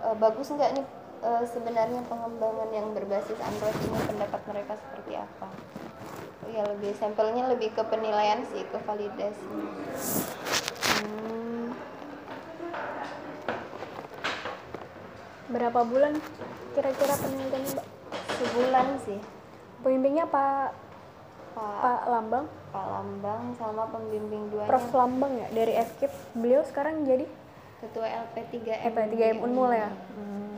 e, 0.00 0.08
bagus 0.16 0.48
nggak 0.48 0.80
nih 0.80 0.84
e, 1.20 1.30
sebenarnya 1.46 2.02
pengembangan 2.08 2.68
yang 2.72 2.92
berbasis 2.96 3.38
Android 3.40 3.76
ini 3.84 4.00
pendapat 4.08 4.40
mereka 4.48 4.72
seperti 4.76 5.12
apa. 5.20 5.48
Ya 6.50 6.66
lebih 6.66 6.92
sampelnya 6.98 7.46
lebih 7.46 7.70
ke 7.76 7.82
penilaian 7.86 8.42
sih, 8.50 8.66
ke 8.66 8.78
validasi. 8.82 9.46
Hmm. 11.00 11.76
Berapa 15.52 15.80
bulan 15.86 16.18
kira-kira 16.74 17.14
penelitiannya, 17.18 17.70
Mbak? 17.74 17.86
Sebulan 18.40 18.88
sih 19.04 19.20
Pembimbingnya 19.80 20.28
Pak 20.28 20.76
Pak, 21.56 21.76
Pak 21.80 22.02
Lambang. 22.08 22.46
Pak 22.70 22.86
Lambang 22.86 23.42
sama 23.58 23.88
pembimbing 23.90 24.52
dua 24.52 24.68
Prof 24.68 24.92
Lambang 24.92 25.32
ya 25.40 25.48
dari 25.56 25.72
FKIP. 25.72 26.12
Beliau 26.36 26.62
sekarang 26.68 27.08
jadi 27.08 27.24
ketua 27.80 28.06
LP3M. 28.06 28.92
LP3M 28.92 29.36
Unmul 29.40 29.72
ya. 29.72 29.88
Hmm. 29.88 30.49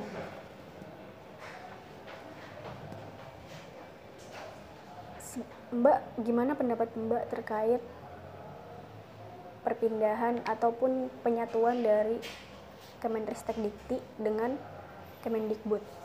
Mbak, 5.72 5.98
gimana 6.20 6.52
pendapat 6.52 6.92
Mbak 6.92 7.24
terkait 7.32 7.82
perpindahan 9.64 10.44
ataupun 10.44 11.08
penyatuan 11.24 11.80
dari 11.80 12.20
Kemenristek 13.00 13.56
Dikti 13.56 13.96
dengan 14.20 14.54
Kemendikbud? 15.24 16.02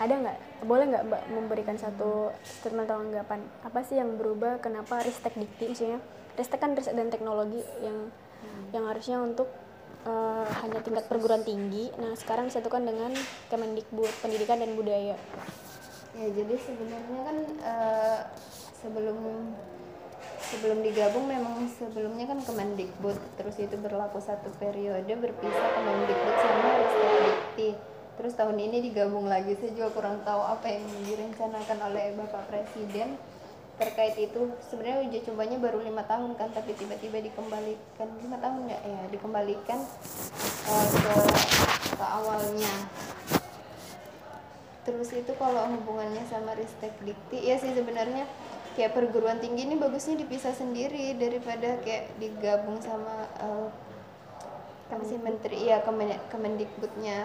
ada 0.00 0.14
nggak? 0.18 0.38
Boleh 0.64 0.84
nggak 0.88 1.04
mbak 1.10 1.22
memberikan 1.30 1.76
satu 1.76 2.32
statement 2.42 2.88
atau 2.88 3.02
anggapan? 3.02 3.40
Apa 3.66 3.84
sih 3.84 3.98
yang 3.98 4.16
berubah? 4.16 4.62
Kenapa 4.62 5.02
ristek 5.02 5.36
dikti 5.36 5.74
maksudnya? 5.74 6.00
Ristek 6.38 6.60
kan 6.62 6.72
riset 6.72 6.96
dan 6.96 7.12
teknologi 7.12 7.60
yang 7.82 8.08
hmm. 8.08 8.64
yang 8.72 8.84
harusnya 8.88 9.20
untuk 9.20 9.50
uh, 10.08 10.46
hanya 10.64 10.80
tingkat 10.80 11.04
perguruan 11.10 11.44
tinggi. 11.44 11.92
Nah 12.00 12.16
sekarang 12.16 12.48
disatukan 12.48 12.82
dengan 12.82 13.12
Kemendikbud 13.52 14.10
Pendidikan 14.24 14.62
dan 14.62 14.72
Budaya. 14.78 15.16
Ya 16.12 16.28
jadi 16.28 16.54
sebenarnya 16.56 17.20
kan 17.24 17.36
uh, 17.64 18.20
sebelum 18.82 19.18
sebelum 20.42 20.84
digabung 20.84 21.30
memang 21.30 21.64
sebelumnya 21.70 22.28
kan 22.28 22.42
Kemendikbud 22.42 23.16
terus 23.38 23.56
itu 23.56 23.78
berlaku 23.78 24.18
satu 24.18 24.50
periode 24.58 25.08
berpisah 25.08 25.68
Kemendikbud 25.78 26.36
sama 26.36 26.68
Ristek 26.82 27.10
Dikti. 27.22 27.70
Terus 28.12 28.36
tahun 28.36 28.60
ini 28.60 28.84
digabung 28.84 29.24
lagi 29.24 29.56
saya 29.56 29.72
juga 29.72 29.88
kurang 29.96 30.20
tahu 30.20 30.44
apa 30.44 30.68
yang 30.68 30.84
direncanakan 31.08 31.78
oleh 31.88 32.12
bapak 32.18 32.44
presiden 32.52 33.16
terkait 33.80 34.14
itu. 34.20 34.52
Sebenarnya 34.68 35.08
uji 35.08 35.18
cobanya 35.24 35.56
baru 35.56 35.80
lima 35.80 36.04
tahun 36.04 36.36
kan 36.36 36.52
tapi 36.52 36.76
tiba-tiba 36.76 37.24
dikembalikan 37.24 38.08
lima 38.20 38.36
tahun 38.36 38.68
ya 38.68 38.78
ya 38.84 39.00
dikembalikan 39.08 39.80
uh, 40.68 40.86
ke 40.92 41.14
ke 41.96 42.04
awalnya. 42.04 42.74
Terus 44.82 45.08
itu 45.14 45.32
kalau 45.38 45.70
hubungannya 45.72 46.26
sama 46.28 46.52
Ristek 46.52 46.92
Dikti 47.00 47.48
ya 47.48 47.56
sih 47.56 47.72
sebenarnya 47.72 48.28
kayak 48.72 48.96
perguruan 48.96 49.38
tinggi 49.38 49.68
ini 49.68 49.76
bagusnya 49.76 50.16
dipisah 50.16 50.52
sendiri 50.56 51.16
daripada 51.16 51.80
kayak 51.84 52.12
digabung 52.16 52.80
sama 52.80 53.28
uh, 53.40 53.68
si 55.00 55.16
menteri 55.16 55.72
ya 55.72 55.80
Kemendikbudnya. 56.28 57.24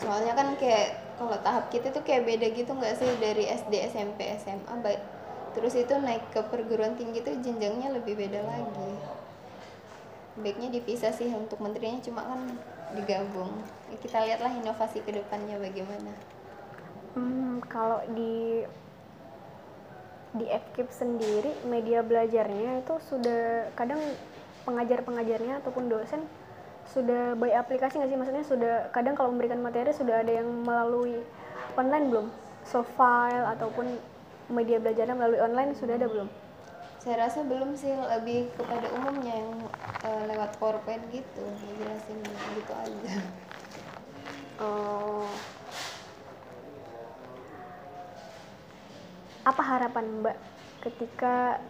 Soalnya 0.00 0.32
kan 0.32 0.56
kayak 0.56 1.16
kalau 1.20 1.36
tahap 1.40 1.68
kita 1.68 1.92
tuh 1.92 2.00
kayak 2.04 2.24
beda 2.24 2.46
gitu 2.52 2.70
nggak 2.72 2.96
sih 2.96 3.08
dari 3.20 3.44
SD 3.48 3.92
SMP 3.92 4.28
SMA 4.40 4.74
baik 4.80 5.00
terus 5.56 5.72
itu 5.72 5.96
naik 5.96 6.20
ke 6.36 6.44
perguruan 6.52 7.00
tinggi 7.00 7.24
tuh 7.24 7.32
jenjangnya 7.40 7.96
lebih 7.96 8.16
beda 8.16 8.44
lagi. 8.44 8.92
Baiknya 10.36 10.68
dipisah 10.68 11.16
sih 11.16 11.32
untuk 11.32 11.56
menterinya 11.64 11.96
cuma 12.04 12.20
kan 12.28 12.40
digabung. 12.92 13.52
Kita 14.04 14.20
lihatlah 14.20 14.52
inovasi 14.52 15.00
ke 15.00 15.16
depannya 15.16 15.56
bagaimana. 15.56 16.12
Hmm, 17.16 17.64
kalau 17.72 18.04
di 18.12 18.60
di 20.36 20.46
FKIP 20.46 20.88
sendiri 20.92 21.52
media 21.64 22.04
belajarnya 22.04 22.84
itu 22.84 22.94
sudah 23.08 23.72
kadang 23.74 23.98
pengajar-pengajarnya 24.68 25.64
ataupun 25.64 25.88
dosen 25.88 26.20
sudah 26.90 27.34
by 27.34 27.50
aplikasi 27.50 27.98
nggak 27.98 28.10
sih? 28.10 28.18
Maksudnya 28.18 28.44
sudah 28.46 28.74
kadang 28.94 29.18
kalau 29.18 29.34
memberikan 29.34 29.58
materi 29.58 29.90
sudah 29.90 30.22
ada 30.22 30.30
yang 30.30 30.48
melalui 30.62 31.18
online 31.74 32.06
belum? 32.12 32.26
So 32.66 32.86
file 32.86 33.46
ataupun 33.58 33.86
media 34.50 34.78
belajarnya 34.78 35.16
melalui 35.18 35.40
online 35.42 35.74
sudah 35.74 35.98
ada 35.98 36.06
belum? 36.06 36.28
Saya 37.02 37.26
rasa 37.26 37.46
belum 37.46 37.78
sih 37.78 37.90
lebih 37.90 38.50
kepada 38.58 38.90
umumnya 38.94 39.34
yang 39.34 39.50
uh, 40.02 40.22
lewat 40.26 40.58
PowerPoint 40.58 41.02
gitu 41.14 41.42
jelasin 41.78 42.18
gitu 42.54 42.72
aja. 42.74 43.14
Oh 44.58 45.28
apa 49.46 49.62
harapan 49.62 50.04
mbak 50.26 50.36
ketika 50.82 51.62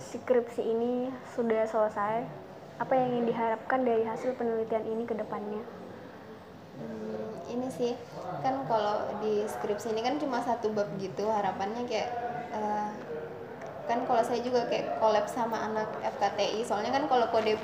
skripsi 0.00 0.64
ini 0.64 1.12
sudah 1.36 1.68
selesai 1.68 2.24
apa 2.80 2.92
yang 2.96 3.06
ingin 3.12 3.26
diharapkan 3.28 3.84
dari 3.84 4.02
hasil 4.08 4.32
penelitian 4.34 4.88
ini 4.88 5.04
ke 5.04 5.12
depannya? 5.12 5.60
Hmm, 6.80 7.36
ini 7.52 7.68
sih 7.68 7.92
kan 8.40 8.64
kalau 8.64 9.12
di 9.20 9.44
skripsi 9.44 9.92
ini 9.92 10.00
kan 10.00 10.16
cuma 10.16 10.40
satu 10.40 10.72
bab 10.72 10.88
gitu 10.96 11.28
harapannya 11.28 11.84
kayak 11.84 12.10
uh, 12.56 12.88
kan 13.84 14.08
kalau 14.08 14.24
saya 14.24 14.40
juga 14.40 14.64
kayak 14.72 14.96
collab 14.96 15.28
sama 15.28 15.68
anak 15.68 15.86
FKTI 16.00 16.64
soalnya 16.64 16.96
kan 16.96 17.04
kalau 17.06 17.28
kode 17.28 17.60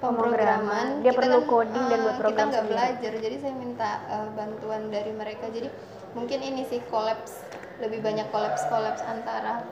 pemrograman. 0.00 1.04
Dia 1.04 1.12
perlu 1.12 1.44
kan, 1.44 1.48
coding 1.48 1.84
uh, 1.84 1.88
dan 1.92 1.98
buat 2.02 2.16
program 2.16 2.48
kita 2.48 2.50
nggak 2.50 2.66
belajar 2.66 3.12
jadi 3.20 3.36
saya 3.38 3.54
minta 3.54 3.90
uh, 4.08 4.28
bantuan 4.32 4.88
dari 4.88 5.12
mereka. 5.12 5.52
Jadi 5.52 5.68
mungkin 6.16 6.40
ini 6.40 6.66
sih 6.66 6.80
kolaps 6.88 7.44
lebih 7.78 8.00
banyak 8.00 8.26
kolaps 8.34 8.66
kolaps 8.66 9.04
antara 9.04 9.62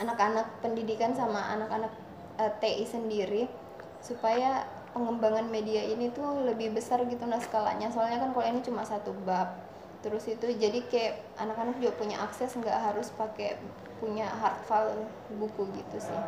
anak-anak 0.00 0.48
pendidikan 0.64 1.14
sama 1.14 1.52
anak-anak 1.54 1.92
uh, 2.40 2.48
eh, 2.48 2.52
TI 2.58 2.84
sendiri 2.88 3.42
supaya 4.02 4.66
pengembangan 4.92 5.46
media 5.48 5.86
ini 5.86 6.10
tuh 6.10 6.42
lebih 6.48 6.74
besar 6.74 7.04
gitu 7.06 7.22
nah 7.28 7.38
skalanya. 7.38 7.92
Soalnya 7.92 8.24
kan 8.24 8.34
kalau 8.34 8.46
ini 8.48 8.60
cuma 8.64 8.82
satu 8.82 9.12
bab 9.22 9.72
terus 10.02 10.26
itu 10.26 10.50
jadi 10.50 10.82
kayak 10.90 11.14
anak-anak 11.38 11.78
juga 11.78 11.94
punya 11.94 12.18
akses 12.26 12.58
nggak 12.58 12.74
harus 12.74 13.14
pakai 13.14 13.54
punya 14.02 14.26
hard 14.26 14.58
file 14.66 15.06
buku 15.38 15.62
gitu 15.78 16.10
sih 16.10 16.20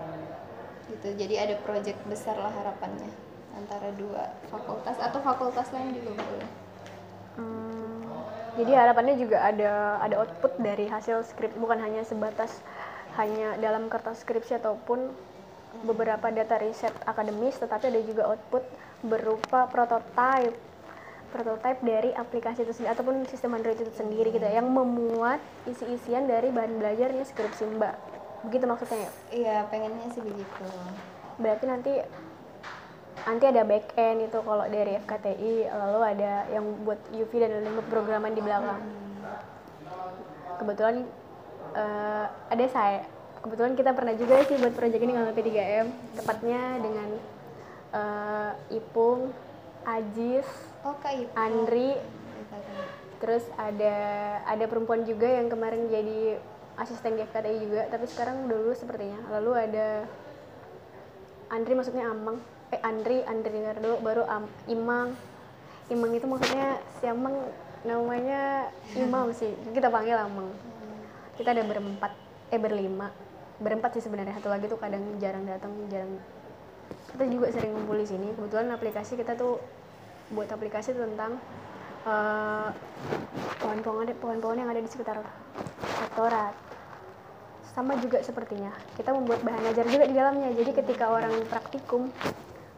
gitu 0.91 1.09
jadi 1.17 1.49
ada 1.49 1.55
project 1.65 1.99
besar 2.09 2.37
lah 2.37 2.53
harapannya 2.53 3.11
antara 3.55 3.95
dua 3.95 4.35
fakultas 4.51 4.99
atau 4.99 5.23
fakultas 5.23 5.71
lain 5.71 5.95
juga 5.95 6.11
boleh 6.19 6.51
hmm, 7.39 8.03
jadi 8.61 8.73
harapannya 8.85 9.15
juga 9.17 9.39
ada 9.45 10.03
ada 10.03 10.15
output 10.21 10.59
dari 10.59 10.91
hasil 10.91 11.23
skrip 11.25 11.55
bukan 11.57 11.79
hanya 11.81 12.03
sebatas 12.03 12.61
hanya 13.15 13.55
dalam 13.63 13.87
kertas 13.87 14.27
skripsi 14.27 14.59
ataupun 14.59 15.11
beberapa 15.87 16.31
data 16.31 16.59
riset 16.59 16.95
akademis 17.07 17.59
tetapi 17.59 17.91
ada 17.91 18.01
juga 18.03 18.31
output 18.31 18.63
berupa 19.07 19.67
prototype 19.71 20.55
prototype 21.35 21.83
dari 21.83 22.15
aplikasi 22.15 22.63
itu 22.63 22.71
sendiri 22.71 22.95
ataupun 22.95 23.27
sistem 23.27 23.59
Android 23.59 23.75
itu 23.75 23.91
sendiri 23.91 24.31
gitu 24.31 24.47
ya, 24.47 24.63
yang 24.63 24.71
memuat 24.71 25.43
isi-isian 25.67 26.31
dari 26.31 26.55
bahan 26.55 26.79
belajarnya 26.79 27.27
skripsi 27.27 27.75
Mbak. 27.75 28.14
Begitu 28.49 28.65
maksudnya 28.69 28.99
ya? 29.09 29.11
Iya, 29.33 29.57
pengennya 29.73 30.09
sih 30.13 30.23
begitu. 30.23 30.67
Berarti 31.41 31.65
nanti 31.67 31.93
nanti 33.25 33.45
ada 33.49 33.63
back 33.65 33.97
end 33.97 34.29
itu 34.29 34.39
kalau 34.45 34.65
dari 34.69 35.01
FKTI 35.01 35.55
lalu 35.73 36.01
ada 36.05 36.33
yang 36.53 36.65
buat 36.85 37.01
UV 37.09 37.33
dan 37.41 37.51
lain 37.65 37.81
programan 37.89 38.37
di 38.37 38.43
belakang. 38.45 38.83
Kebetulan 40.61 41.09
eh, 41.75 42.27
ada 42.29 42.67
saya 42.69 43.09
kebetulan 43.41 43.77
kita 43.77 43.93
pernah 43.93 44.17
juga 44.17 44.41
sih 44.49 44.57
buat 44.57 44.73
proyek 44.73 45.05
ini 45.05 45.13
dengan 45.13 45.37
P3M 45.37 45.87
tepatnya 46.17 46.61
dengan 46.81 47.09
eh, 47.93 48.77
Ipung, 48.77 49.33
Ajis, 49.85 50.49
Oh, 50.85 50.93
Kak 51.01 51.17
Ibu. 51.17 51.33
Andri, 51.33 51.97
terus 53.17 53.41
ada 53.57 53.97
ada 54.45 54.65
perempuan 54.69 55.01
juga 55.09 55.25
yang 55.25 55.49
kemarin 55.49 55.89
jadi 55.89 56.37
asisten 56.75 57.17
di 57.19 57.23
FKTI 57.23 57.59
juga 57.63 57.83
tapi 57.91 58.05
sekarang 58.11 58.51
udah 58.51 58.57
lulus 58.59 58.83
sepertinya 58.83 59.19
lalu 59.31 59.53
ada 59.55 60.07
Andri 61.53 61.73
maksudnya 61.77 62.09
Amang. 62.09 62.41
Eh 62.73 62.81
Andri 62.81 63.21
Andri 63.29 63.63
Nardo 63.63 64.01
baru 64.01 64.25
Am, 64.27 64.49
Imang. 64.67 65.15
Imang 65.93 66.11
itu 66.17 66.25
maksudnya 66.25 66.81
si 66.99 67.05
Amang 67.05 67.37
namanya 67.85 68.73
Imam 68.97 69.29
sih 69.31 69.53
kita 69.71 69.93
panggil 69.93 70.17
Amang. 70.17 70.49
Kita 71.37 71.53
ada 71.53 71.63
berempat 71.63 72.11
eh 72.51 72.61
berlima. 72.61 73.13
Berempat 73.61 73.95
sih 73.95 74.03
sebenarnya 74.03 74.35
satu 74.41 74.51
lagi 74.51 74.67
tuh 74.67 74.81
kadang 74.81 75.05
jarang 75.21 75.45
datang 75.45 75.71
jarang. 75.93 76.19
Kita 77.13 77.25
juga 77.31 77.53
sering 77.55 77.71
ngumpul 77.71 78.03
di 78.03 78.07
sini. 78.09 78.35
Kebetulan 78.35 78.73
aplikasi 78.73 79.15
kita 79.15 79.39
tuh 79.39 79.61
buat 80.33 80.51
aplikasi 80.51 80.97
tentang 80.97 81.39
eh, 82.09 82.69
pohon-pohon 83.63 84.11
pohon-pohon 84.19 84.59
yang 84.59 84.71
ada 84.73 84.81
di 84.81 84.91
sekitar 84.91 85.21
rektorat. 86.05 86.55
Sama 87.75 87.99
juga 87.99 88.23
sepertinya. 88.23 88.71
Kita 88.95 89.11
membuat 89.11 89.43
bahan 89.43 89.75
ajar 89.75 89.89
juga 89.91 90.05
di 90.07 90.15
dalamnya. 90.15 90.53
Jadi 90.55 90.71
ketika 90.77 91.11
orang 91.11 91.33
praktikum 91.51 92.13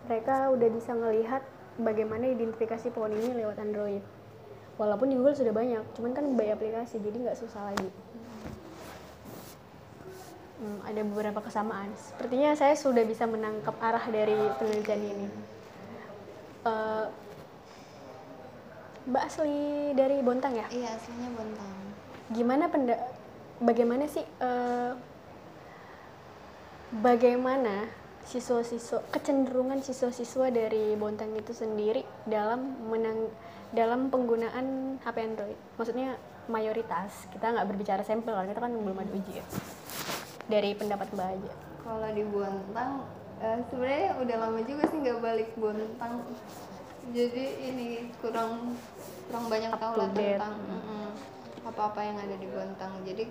mereka 0.06 0.54
udah 0.54 0.68
bisa 0.71 0.95
melihat 0.95 1.42
bagaimana 1.76 2.30
identifikasi 2.30 2.88
pohon 2.95 3.12
ini 3.12 3.37
lewat 3.37 3.59
Android. 3.61 4.00
Walaupun 4.80 5.11
di 5.11 5.16
Google 5.18 5.37
sudah 5.37 5.52
banyak 5.52 5.83
cuman 5.97 6.12
kan 6.14 6.25
by 6.37 6.52
aplikasi 6.52 7.02
jadi 7.02 7.16
nggak 7.26 7.38
susah 7.40 7.73
lagi. 7.73 7.90
Hmm, 10.56 10.80
ada 10.88 11.00
beberapa 11.04 11.45
kesamaan. 11.45 11.92
Sepertinya 12.00 12.56
saya 12.56 12.73
sudah 12.73 13.04
bisa 13.04 13.28
menangkap 13.28 13.76
arah 13.76 14.04
dari 14.09 14.37
penelitian 14.56 15.02
ini. 15.04 15.28
Eh, 16.64 17.06
Mbak 19.06 19.23
asli 19.23 19.95
dari 19.95 20.18
Bontang 20.18 20.56
ya? 20.56 20.66
Iya, 20.73 20.99
aslinya 20.99 21.30
Bontang. 21.37 21.75
gimana 22.26 22.66
penda 22.66 22.99
bagaimana 23.62 24.04
sih 24.10 24.25
eh, 24.25 24.92
bagaimana 27.00 27.88
siswa-siswa 28.26 29.06
kecenderungan 29.14 29.78
siswa-siswa 29.80 30.50
dari 30.50 30.98
Bontang 30.98 31.30
itu 31.38 31.54
sendiri 31.54 32.02
dalam 32.26 32.75
menang 32.90 33.30
dalam 33.70 34.10
penggunaan 34.10 34.98
HP 35.02 35.16
Android 35.22 35.58
maksudnya 35.78 36.18
mayoritas 36.46 37.26
kita 37.30 37.54
nggak 37.54 37.66
berbicara 37.70 38.02
sampel 38.02 38.34
kan 38.34 38.46
kita 38.50 38.60
kan 38.62 38.72
belum 38.75 38.98
ada 38.98 39.10
uji 39.14 39.32
ya 39.42 39.46
dari 40.46 40.75
pendapat 40.78 41.10
Mbak 41.10 41.28
aja 41.38 41.52
Kalau 41.86 42.08
di 42.10 42.25
Bontang, 42.26 43.06
eh, 43.38 43.58
sebenarnya 43.70 44.10
udah 44.18 44.36
lama 44.42 44.60
juga 44.66 44.90
sih 44.90 44.98
nggak 45.06 45.22
balik 45.22 45.50
Bontang. 45.54 46.26
Jadi 47.14 47.44
ini 47.62 48.10
kurang 48.18 48.75
kurang 49.30 49.46
banyak 49.46 49.70
tahu 49.78 49.94
lah 49.94 50.10
tentang 50.10 50.58
mm-mm, 50.66 51.06
apa-apa 51.62 52.00
yang 52.02 52.18
ada 52.18 52.34
di 52.34 52.46
Bontang. 52.50 52.90
Jadi 53.06 53.30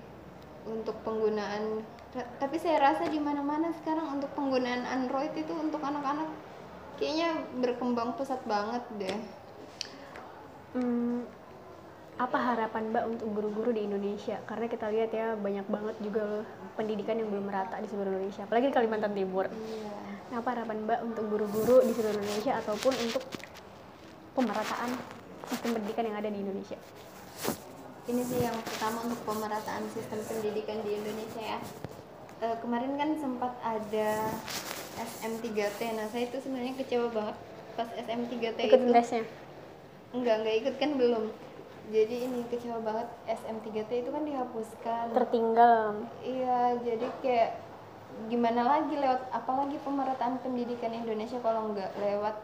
untuk 0.66 0.98
penggunaan, 1.06 1.86
ta- 2.14 2.30
tapi 2.42 2.58
saya 2.58 2.82
rasa 2.82 3.06
di 3.08 3.22
mana-mana 3.22 3.70
sekarang 3.82 4.18
untuk 4.18 4.34
penggunaan 4.34 4.86
Android 4.86 5.32
itu 5.38 5.54
untuk 5.54 5.82
anak-anak 5.82 6.28
kayaknya 6.98 7.44
berkembang 7.62 8.16
pesat 8.18 8.42
banget 8.50 8.84
deh. 8.98 9.20
Hmm, 10.76 11.24
apa 12.16 12.38
harapan 12.40 12.92
Mbak 12.92 13.06
untuk 13.12 13.28
guru-guru 13.32 13.70
di 13.76 13.88
Indonesia? 13.88 14.40
Karena 14.48 14.66
kita 14.72 14.88
lihat 14.92 15.12
ya 15.12 15.36
banyak 15.36 15.68
banget 15.68 15.96
juga 16.00 16.44
pendidikan 16.80 17.20
yang 17.20 17.28
belum 17.32 17.48
merata 17.48 17.80
di 17.80 17.88
seluruh 17.88 18.12
Indonesia, 18.12 18.44
apalagi 18.48 18.72
di 18.72 18.76
Kalimantan 18.76 19.14
Timur. 19.16 19.48
Iya. 19.52 19.92
Nah, 20.32 20.38
apa 20.42 20.50
harapan 20.56 20.78
Mbak 20.88 21.00
untuk 21.06 21.24
guru-guru 21.30 21.78
di 21.84 21.92
seluruh 21.92 22.18
Indonesia 22.18 22.54
ataupun 22.60 22.94
untuk 23.04 23.24
pemerataan 24.36 24.90
sistem 25.48 25.80
pendidikan 25.80 26.04
yang 26.08 26.18
ada 26.18 26.30
di 26.32 26.40
Indonesia? 26.42 26.80
Ini 28.06 28.22
sih 28.22 28.40
yang 28.40 28.54
pertama 28.62 29.02
untuk 29.02 29.18
pemerataan 29.26 29.84
sistem 29.90 30.22
pendidikan 30.24 30.78
di 30.82 30.94
Indonesia 30.94 31.42
ya. 31.42 31.60
Eh, 32.38 32.56
kemarin 32.62 32.94
kan 32.96 33.10
sempat 33.16 33.54
ada 33.60 34.10
SM3T 34.96 35.80
nah 35.92 36.08
saya 36.08 36.28
itu 36.28 36.38
sebenarnya 36.38 36.76
kecewa 36.76 37.08
banget 37.10 37.36
pas 37.74 37.90
SM3T 37.92 38.60
Ikut 38.62 38.82
itu. 38.82 38.92
tesnya. 38.92 39.24
enggak 40.12 40.36
enggak 40.40 40.56
ikut 40.62 40.76
kan 40.78 40.92
belum. 40.96 41.26
Jadi 41.86 42.16
ini 42.26 42.40
kecewa 42.48 42.80
banget 42.82 43.08
SM3T 43.28 43.92
itu 43.94 44.10
kan 44.10 44.24
dihapuskan. 44.24 45.06
Tertinggal. 45.12 46.08
iya 46.22 46.76
jadi 46.78 47.08
kayak 47.20 47.52
gimana 48.26 48.64
lagi 48.64 48.96
lewat 48.96 49.28
apalagi 49.30 49.76
pemerataan 49.84 50.40
pendidikan 50.40 50.94
Indonesia 50.94 51.36
kalau 51.44 51.76
nggak 51.76 51.92
lewat 52.00 52.36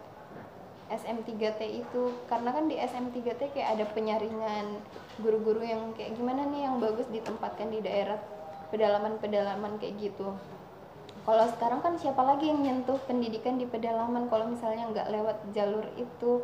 SM3T 0.92 1.62
itu 1.88 2.12
karena 2.28 2.52
kan 2.52 2.68
di 2.68 2.76
SM3T 2.76 3.56
kayak 3.56 3.80
ada 3.80 3.86
penyaringan 3.96 4.84
guru-guru 5.24 5.64
yang 5.64 5.96
kayak 5.96 6.20
gimana 6.20 6.44
nih 6.52 6.68
yang 6.68 6.84
bagus 6.84 7.08
ditempatkan 7.08 7.72
di 7.72 7.80
daerah 7.80 8.20
pedalaman-pedalaman 8.76 9.80
kayak 9.80 10.12
gitu. 10.12 10.36
Kalau 11.22 11.46
sekarang 11.54 11.86
kan 11.86 11.94
siapa 12.02 12.20
lagi 12.26 12.50
yang 12.50 12.66
nyentuh 12.66 12.98
pendidikan 13.06 13.56
di 13.62 13.70
pedalaman 13.70 14.26
kalau 14.28 14.50
misalnya 14.50 14.90
nggak 14.90 15.08
lewat 15.14 15.38
jalur 15.54 15.86
itu? 15.96 16.42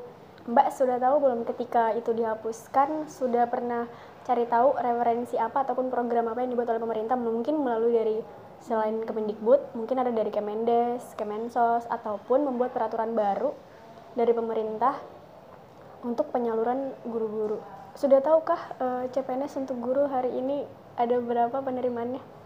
Mbak 0.48 0.68
sudah 0.72 0.96
tahu 1.02 1.16
belum 1.28 1.44
ketika 1.44 1.92
itu 1.98 2.16
dihapuskan? 2.16 3.10
Sudah 3.12 3.50
pernah 3.52 3.90
cari 4.24 4.48
tahu 4.48 4.80
referensi 4.80 5.36
apa 5.36 5.68
ataupun 5.68 5.92
program 5.92 6.32
apa 6.32 6.46
yang 6.46 6.56
dibuat 6.56 6.72
oleh 6.72 6.80
pemerintah? 6.80 7.20
Mungkin 7.20 7.58
melalui 7.58 7.92
dari 7.92 8.18
selain 8.64 9.04
Kemendikbud 9.04 9.76
mungkin 9.76 9.98
ada 9.98 10.14
dari 10.14 10.30
Kemendes, 10.30 11.04
Kemensos 11.18 11.84
ataupun 11.90 12.46
membuat 12.46 12.74
peraturan 12.74 13.18
baru 13.18 13.54
dari 14.18 14.34
pemerintah 14.34 14.98
untuk 16.02 16.34
penyaluran 16.34 16.98
guru-guru. 17.06 17.62
Sudah 17.94 18.18
tahukah 18.22 18.74
eh, 18.82 19.04
CPNS 19.14 19.62
untuk 19.62 19.78
guru 19.78 20.10
hari 20.10 20.34
ini 20.34 20.66
ada 20.98 21.22
berapa 21.22 21.62
penerimaannya? 21.62 22.38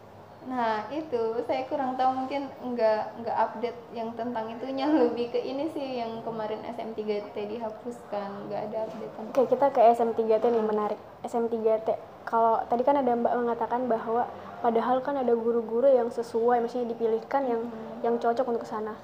Nah 0.41 0.89
itu 0.89 1.37
saya 1.45 1.69
kurang 1.69 1.93
tahu 2.01 2.25
mungkin 2.25 2.49
nggak 2.65 3.21
nggak 3.21 3.37
update 3.37 3.79
yang 3.93 4.09
tentang 4.17 4.49
itunya 4.49 4.89
lebih 5.05 5.29
ke 5.29 5.37
ini 5.37 5.69
sih 5.69 6.01
yang 6.01 6.19
kemarin 6.25 6.65
SM3T 6.65 7.35
dihapuskan 7.37 8.49
nggak 8.49 8.61
ada 8.71 8.77
update 8.89 9.13
Oke, 9.31 9.41
kita 9.53 9.69
ke 9.69 9.79
SM3T 9.95 10.43
nih 10.49 10.65
menarik. 10.65 10.99
SM3T. 11.23 11.93
Kalau 12.25 12.65
tadi 12.65 12.81
kan 12.81 12.97
ada 12.97 13.13
Mbak 13.13 13.33
mengatakan 13.37 13.85
bahwa 13.85 14.25
padahal 14.65 15.01
kan 15.05 15.17
ada 15.17 15.33
guru-guru 15.33 15.89
yang 15.89 16.09
sesuai, 16.09 16.61
maksudnya 16.61 16.89
dipilihkan 16.93 17.41
yang 17.45 17.61
yang 18.01 18.15
cocok 18.17 18.45
untuk 18.49 18.65
ke 18.65 18.69
sana. 18.69 18.97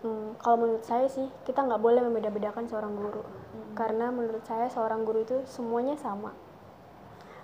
Hmm, 0.00 0.32
kalau 0.40 0.56
menurut 0.64 0.84
saya 0.84 1.06
sih 1.12 1.28
kita 1.44 1.60
nggak 1.60 1.80
boleh 1.80 2.00
membeda-bedakan 2.00 2.64
seorang 2.64 2.96
guru, 2.96 3.20
karena 3.76 4.08
menurut 4.08 4.40
saya 4.48 4.72
seorang 4.72 5.04
guru 5.04 5.20
itu 5.24 5.44
semuanya 5.44 5.92
sama. 6.00 6.32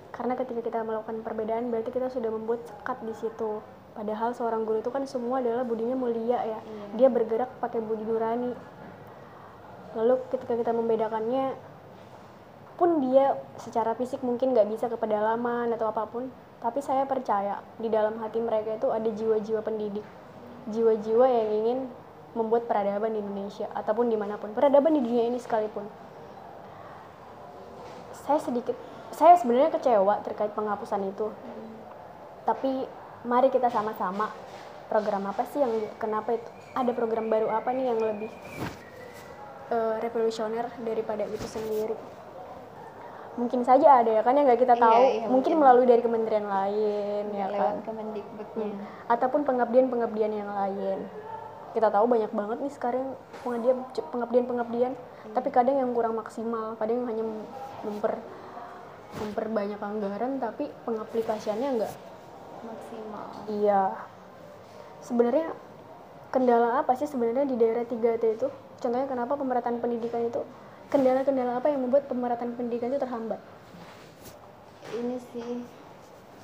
Karena 0.09 0.33
ketika 0.41 0.65
kita 0.65 0.81
melakukan 0.81 1.21
perbedaan 1.21 1.69
berarti 1.69 1.93
kita 1.93 2.09
sudah 2.09 2.33
membuat 2.33 2.65
sekat 2.65 3.05
di 3.05 3.13
situ. 3.13 3.61
Padahal 3.93 4.33
seorang 4.33 4.65
guru 4.65 4.81
itu 4.81 4.89
kan 4.89 5.05
semua 5.05 5.45
adalah 5.45 5.65
budinya 5.69 5.93
mulia 5.97 6.41
ya. 6.41 6.61
Dia 6.97 7.13
bergerak 7.13 7.61
pakai 7.61 7.85
budi 7.85 8.05
nurani. 8.09 8.53
Lalu 9.93 10.21
ketika 10.33 10.57
kita 10.57 10.73
membedakannya 10.73 11.57
pun 12.77 13.01
dia 13.01 13.37
secara 13.57 13.97
fisik 13.97 14.21
mungkin 14.21 14.53
nggak 14.53 14.69
bisa 14.69 14.85
ke 14.93 14.97
pedalaman 15.01 15.73
atau 15.73 15.89
apa 15.89 16.05
pun 16.05 16.29
tapi 16.61 16.85
saya 16.85 17.09
percaya 17.09 17.65
di 17.81 17.89
dalam 17.89 18.21
hati 18.21 18.37
mereka 18.37 18.77
itu 18.77 18.93
ada 18.93 19.09
jiwa-jiwa 19.09 19.65
pendidik 19.65 20.05
jiwa-jiwa 20.69 21.25
yang 21.25 21.49
ingin 21.65 21.79
membuat 22.37 22.69
peradaban 22.69 23.17
di 23.17 23.25
Indonesia 23.25 23.65
ataupun 23.73 24.13
di 24.13 24.17
mana 24.21 24.37
pun. 24.37 24.53
Peradaban 24.53 24.93
di 24.93 25.01
dunia 25.01 25.25
ini 25.25 25.41
sekalipun. 25.41 25.89
Saya 28.13 28.39
sedikit 28.39 28.77
saya 29.11 29.39
sebenarnya 29.41 29.73
kecewa 29.73 30.21
terkait 30.21 30.53
penghapusan 30.53 31.09
itu. 31.09 31.33
Tapi 32.45 32.85
mari 33.25 33.49
kita 33.49 33.73
sama-sama. 33.73 34.29
Program 34.87 35.27
apa 35.27 35.43
sih 35.51 35.59
yang 35.65 35.73
kenapa 35.99 36.37
itu? 36.37 36.47
Ada 36.77 36.93
program 36.95 37.27
baru 37.27 37.51
apa 37.51 37.75
nih 37.75 37.91
yang 37.91 37.99
lebih 37.99 38.31
eh, 39.73 39.95
revolusioner 39.99 40.69
daripada 40.85 41.25
itu 41.27 41.47
sendiri? 41.49 41.97
Mungkin 43.37 43.67
saja 43.69 44.01
ada 44.01 44.09
ya 44.17 44.23
kan 44.25 44.33
yang 44.33 44.49
nggak 44.49 44.63
kita 44.65 44.77
Iya, 44.79 44.85
tahu. 44.85 44.97
iya, 44.97 45.09
mungkin 45.11 45.33
mungkin. 45.33 45.55
melalui 45.61 45.87
dari 45.91 46.01
kementerian 46.01 46.47
lain 46.49 47.25
ya 47.37 47.47
lewat 47.53 47.75
kan? 47.85 47.97
Ataupun 49.13 49.41
pengabdian-pengabdian 49.45 50.33
yang 50.33 50.51
lain 50.55 50.99
kita 51.77 51.93
tahu 51.93 52.09
banyak 52.09 52.33
banget 52.33 52.59
nih 52.65 52.73
sekarang 52.73 53.13
pengabdian 53.45 53.85
pengabdian-pengabdian. 53.93 54.97
Tapi 55.37 55.49
kadang 55.53 55.77
yang 55.77 55.93
kurang 55.93 56.17
maksimal 56.17 56.73
kadang 56.81 57.05
yang 57.05 57.09
hanya 57.13 57.25
memper 57.85 58.17
memperbanyak 59.21 59.77
anggaran 59.77 60.41
tapi 60.41 60.73
pengaplikasiannya 60.89 61.69
enggak 61.77 61.93
maksimal. 62.65 63.29
Iya. 63.53 63.83
Sebenarnya 65.05 65.53
kendala 66.33 66.81
apa 66.81 66.97
sih 66.97 67.05
sebenarnya 67.05 67.45
di 67.45 67.61
daerah 67.61 67.85
3T 67.85 68.25
itu? 68.25 68.49
Contohnya 68.81 69.05
kenapa 69.05 69.37
pemerataan 69.37 69.77
pendidikan 69.77 70.25
itu 70.25 70.41
kendala-kendala 70.89 71.61
apa 71.61 71.69
yang 71.69 71.85
membuat 71.85 72.09
pemerataan 72.09 72.57
pendidikan 72.57 72.89
itu 72.89 73.01
terhambat? 73.01 73.41
Ini 74.97 75.17
sih 75.33 75.61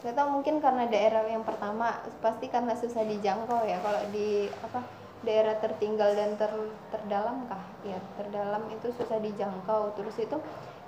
nggak 0.03 0.18
tahu 0.18 0.29
mungkin 0.35 0.59
karena 0.59 0.90
daerah 0.90 1.23
yang 1.31 1.47
pertama 1.47 2.03
pasti 2.18 2.51
karena 2.53 2.77
susah 2.77 3.01
dijangkau 3.09 3.64
ya. 3.64 3.81
Kalau 3.81 4.03
di 4.12 4.53
apa 4.61 5.02
daerah 5.23 5.55
tertinggal 5.59 6.15
dan 6.15 6.35
ter, 6.35 6.51
terdalam 6.91 7.47
kah? 7.47 7.63
Ya 7.87 7.99
terdalam 8.19 8.63
itu 8.71 8.91
susah 8.95 9.19
dijangkau. 9.19 9.95
Terus 9.95 10.19
itu 10.19 10.37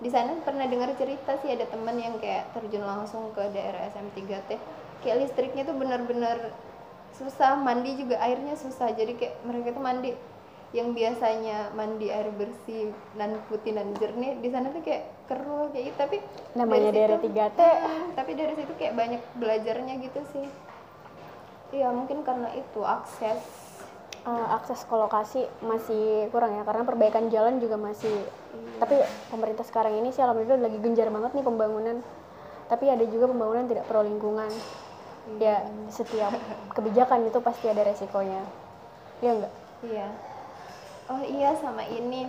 di 0.03 0.11
sana 0.11 0.35
pernah 0.43 0.67
dengar 0.67 0.91
cerita 0.99 1.39
sih 1.39 1.55
ada 1.55 1.67
teman 1.71 1.95
yang 1.97 2.19
kayak 2.19 2.51
terjun 2.51 2.83
langsung 2.83 3.31
ke 3.31 3.43
daerah 3.55 3.87
SM3T 3.95 4.59
kayak 5.07 5.17
listriknya 5.23 5.63
tuh 5.69 5.77
benar-benar 5.77 6.51
susah 7.15 7.55
mandi 7.55 7.95
juga 7.95 8.19
airnya 8.19 8.59
susah. 8.59 8.91
Jadi 8.91 9.15
kayak 9.15 9.35
mereka 9.47 9.79
tuh 9.79 9.85
mandi 9.85 10.11
yang 10.75 10.91
biasanya 10.91 11.71
mandi 11.79 12.11
air 12.11 12.35
bersih 12.35 12.91
dan 13.15 13.39
putih 13.47 13.79
dan 13.79 13.95
jernih 13.95 14.35
di 14.43 14.51
sana 14.51 14.75
tuh 14.75 14.83
kayak 14.83 15.07
keruh 15.31 15.71
kayak 15.71 15.95
gitu. 15.95 15.99
Tapi 16.03 16.17
namanya 16.59 16.91
dari 16.91 16.99
daerah 16.99 17.19
situ- 17.23 17.31
3T 17.31 17.61
Hmm, 17.63 18.07
tapi 18.19 18.31
dari 18.35 18.55
situ 18.59 18.73
kayak 18.75 18.95
banyak 18.99 19.23
belajarnya 19.39 19.95
gitu 20.03 20.21
sih. 20.35 20.47
Iya 21.71 21.95
mungkin 21.95 22.27
karena 22.27 22.51
itu 22.55 22.81
akses 22.83 23.64
eh, 24.25 24.47
akses 24.57 24.81
ke 24.89 24.95
lokasi 24.97 25.45
masih 25.61 26.33
kurang 26.33 26.57
ya 26.57 26.65
karena 26.65 26.83
perbaikan 26.85 27.29
jalan 27.29 27.61
juga 27.61 27.77
masih. 27.77 28.25
Tapi 28.81 28.99
pemerintah 29.31 29.63
sekarang 29.63 30.01
ini 30.01 30.11
sih 30.11 30.25
alhamdulillah 30.25 30.67
lagi 30.67 30.79
genjar 30.81 31.09
banget 31.13 31.37
nih 31.37 31.45
pembangunan. 31.45 31.97
Tapi 32.67 32.85
ada 32.89 33.05
juga 33.05 33.29
pembangunan 33.29 33.69
tidak 33.69 33.85
pro 33.85 34.01
lingkungan. 34.01 34.49
Ya 35.41 35.65
setiap 35.89 36.37
kebijakan 36.77 37.29
itu 37.29 37.39
pasti 37.41 37.69
ada 37.69 37.85
resikonya. 37.85 38.45
Ya 39.21 39.31
enggak 39.37 39.53
iya. 39.85 40.09
Oh 41.09 41.21
iya 41.21 41.53
sama 41.61 41.85
ini. 41.85 42.29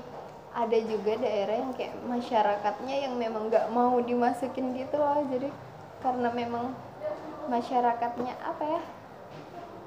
Ada 0.56 0.80
juga 0.88 1.20
daerah 1.20 1.60
yang 1.60 1.76
kayak 1.76 2.00
masyarakatnya 2.08 2.96
yang 3.04 3.20
memang 3.20 3.52
nggak 3.52 3.68
mau 3.76 4.00
dimasukin 4.00 4.72
gitu 4.72 4.96
loh. 4.96 5.20
Jadi 5.28 5.52
karena 6.00 6.32
memang 6.32 6.72
masyarakatnya 7.52 8.34
apa 8.40 8.64
ya 8.64 8.82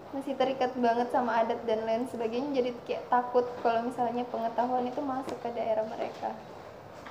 masih 0.09 0.33
terikat 0.41 0.73
banget 0.81 1.13
sama 1.13 1.45
adat 1.45 1.61
dan 1.69 1.85
lain 1.85 2.09
sebagainya 2.09 2.51
jadi 2.57 2.71
kayak 2.89 3.05
takut 3.13 3.45
kalau 3.61 3.85
misalnya 3.85 4.25
pengetahuan 4.33 4.89
itu 4.89 5.01
masuk 5.05 5.37
ke 5.45 5.53
daerah 5.53 5.85
mereka. 5.85 6.33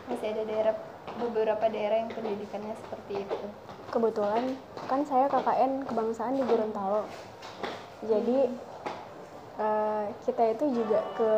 Masih 0.10 0.33
ada 0.33 0.43
daerah 0.49 0.75
beberapa 1.21 1.65
daerah 1.69 2.01
yang 2.01 2.10
pendidikannya 2.10 2.73
seperti 2.73 3.21
itu. 3.21 3.47
Kebetulan 3.93 4.57
kan 4.89 5.05
saya 5.05 5.29
KKN 5.29 5.86
kebangsaan 5.86 6.41
di 6.41 6.43
Gorontalo. 6.49 7.05
Jadi 8.01 8.49
eh, 9.62 10.05
kita 10.25 10.43
itu 10.57 10.65
juga 10.81 10.99
ke 11.13 11.31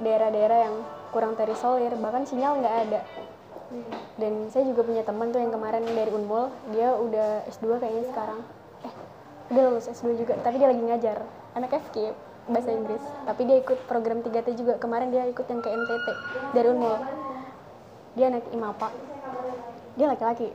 daerah-daerah 0.00 0.58
yang 0.64 0.76
kurang 1.12 1.36
terisolir 1.36 1.92
bahkan 2.00 2.24
sinyal 2.24 2.56
nggak 2.56 2.76
ada. 2.88 3.00
Dan 4.16 4.48
saya 4.48 4.64
juga 4.64 4.84
punya 4.84 5.04
teman 5.04 5.28
tuh 5.28 5.44
yang 5.44 5.52
kemarin 5.52 5.84
dari 5.84 6.08
Unmul 6.08 6.48
dia 6.72 6.92
udah 6.96 7.44
S2 7.48 7.80
kayaknya 7.80 8.04
sekarang 8.12 8.40
eh 9.52 9.60
udah 9.60 9.68
lulus 9.68 9.92
S2 9.92 10.16
juga 10.16 10.40
tapi 10.40 10.56
dia 10.56 10.72
lagi 10.72 10.80
ngajar. 10.80 11.20
Anak 11.52 11.76
FK 11.76 12.16
bahasa 12.48 12.72
Inggris 12.72 13.04
tapi 13.28 13.44
dia 13.44 13.60
ikut 13.60 13.84
program 13.84 14.24
3T 14.24 14.56
juga. 14.56 14.80
Kemarin 14.80 15.12
dia 15.12 15.28
ikut 15.28 15.44
yang 15.44 15.60
ke 15.60 15.68
NTT 15.68 16.08
dari 16.56 16.66
Unmul 16.72 16.96
dia 18.16 18.32
anak 18.32 18.48
IMAPA 18.48 18.88
dia 19.92 20.08
laki-laki. 20.08 20.48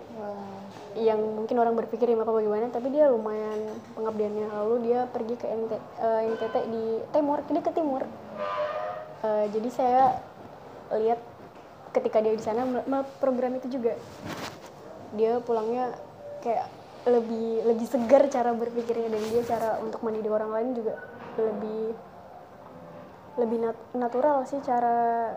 Yang 0.98 1.22
mungkin 1.22 1.62
orang 1.62 1.78
berpikir 1.78 2.10
IMAPA 2.10 2.34
bagaimana 2.34 2.74
tapi 2.74 2.90
dia 2.90 3.06
lumayan 3.14 3.70
pengabdiannya. 3.94 4.50
Lalu 4.50 4.76
dia 4.90 5.06
pergi 5.06 5.38
ke 5.38 5.46
NT, 5.46 5.74
eh, 5.78 6.22
NTT 6.34 6.56
di 6.74 6.86
timur 7.14 7.38
dia 7.46 7.62
ke 7.62 7.70
timur. 7.70 8.02
Eh, 9.22 9.46
jadi 9.54 9.70
saya 9.70 10.04
lihat 10.98 11.22
ketika 11.94 12.18
dia 12.18 12.34
di 12.34 12.42
sana 12.42 12.66
program 13.22 13.62
itu 13.62 13.78
juga. 13.78 13.94
Dia 15.14 15.38
pulangnya 15.38 15.94
kayak 16.42 16.66
lebih 17.08 17.64
lebih 17.64 17.88
segar 17.88 18.28
cara 18.28 18.52
berpikirnya 18.52 19.08
dan 19.08 19.22
dia 19.32 19.44
cara 19.48 19.80
untuk 19.80 20.04
mendidik 20.04 20.32
orang 20.32 20.52
lain 20.52 20.70
juga 20.76 21.00
lebih 21.40 21.96
lebih 23.38 23.58
nat- 23.64 23.90
natural 23.96 24.44
sih 24.50 24.60
cara 24.66 25.32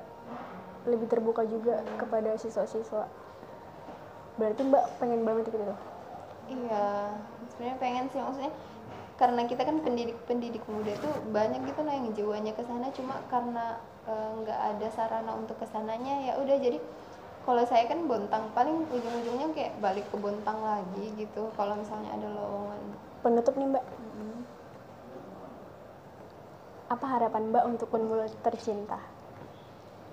lebih 0.88 1.06
terbuka 1.06 1.44
juga 1.44 1.84
kepada 2.00 2.34
siswa-siswa. 2.40 3.04
Berarti 4.40 4.60
mbak 4.64 4.84
pengen 4.96 5.22
banget 5.28 5.52
ikut 5.52 5.60
itu? 5.60 5.76
Iya, 6.50 7.14
sebenarnya 7.52 7.76
pengen 7.78 8.04
sih 8.10 8.18
maksudnya 8.18 8.52
karena 9.20 9.44
kita 9.44 9.62
kan 9.68 9.76
pendidik 9.84 10.16
pendidik 10.24 10.64
muda 10.64 10.96
tuh 10.96 11.12
banyak 11.28 11.60
gitu 11.68 11.84
lah 11.84 11.92
yang 11.92 12.08
jiwanya 12.16 12.52
ke 12.56 12.64
sana. 12.64 12.88
Cuma 12.96 13.20
karena 13.28 13.76
eh, 14.08 14.30
nggak 14.40 14.60
ada 14.74 14.88
sarana 14.88 15.36
untuk 15.36 15.60
ke 15.60 15.68
sananya 15.68 16.24
ya 16.24 16.32
udah 16.40 16.56
jadi 16.56 16.80
kalau 17.50 17.66
saya 17.66 17.82
kan 17.90 18.06
Bontang 18.06 18.46
paling 18.54 18.86
ujung-ujungnya 18.94 19.50
kayak 19.50 19.74
balik 19.82 20.06
ke 20.06 20.14
Bontang 20.22 20.62
lagi 20.62 21.10
gitu 21.18 21.50
kalau 21.58 21.74
misalnya 21.74 22.14
ada 22.14 22.30
lowongan. 22.30 22.78
Penutup 23.26 23.58
nih 23.58 23.66
mbak. 23.74 23.82
Apa 26.94 27.06
harapan 27.10 27.50
mbak 27.50 27.66
untuk 27.66 27.90
Unmul 27.90 28.22
tercinta? 28.46 29.02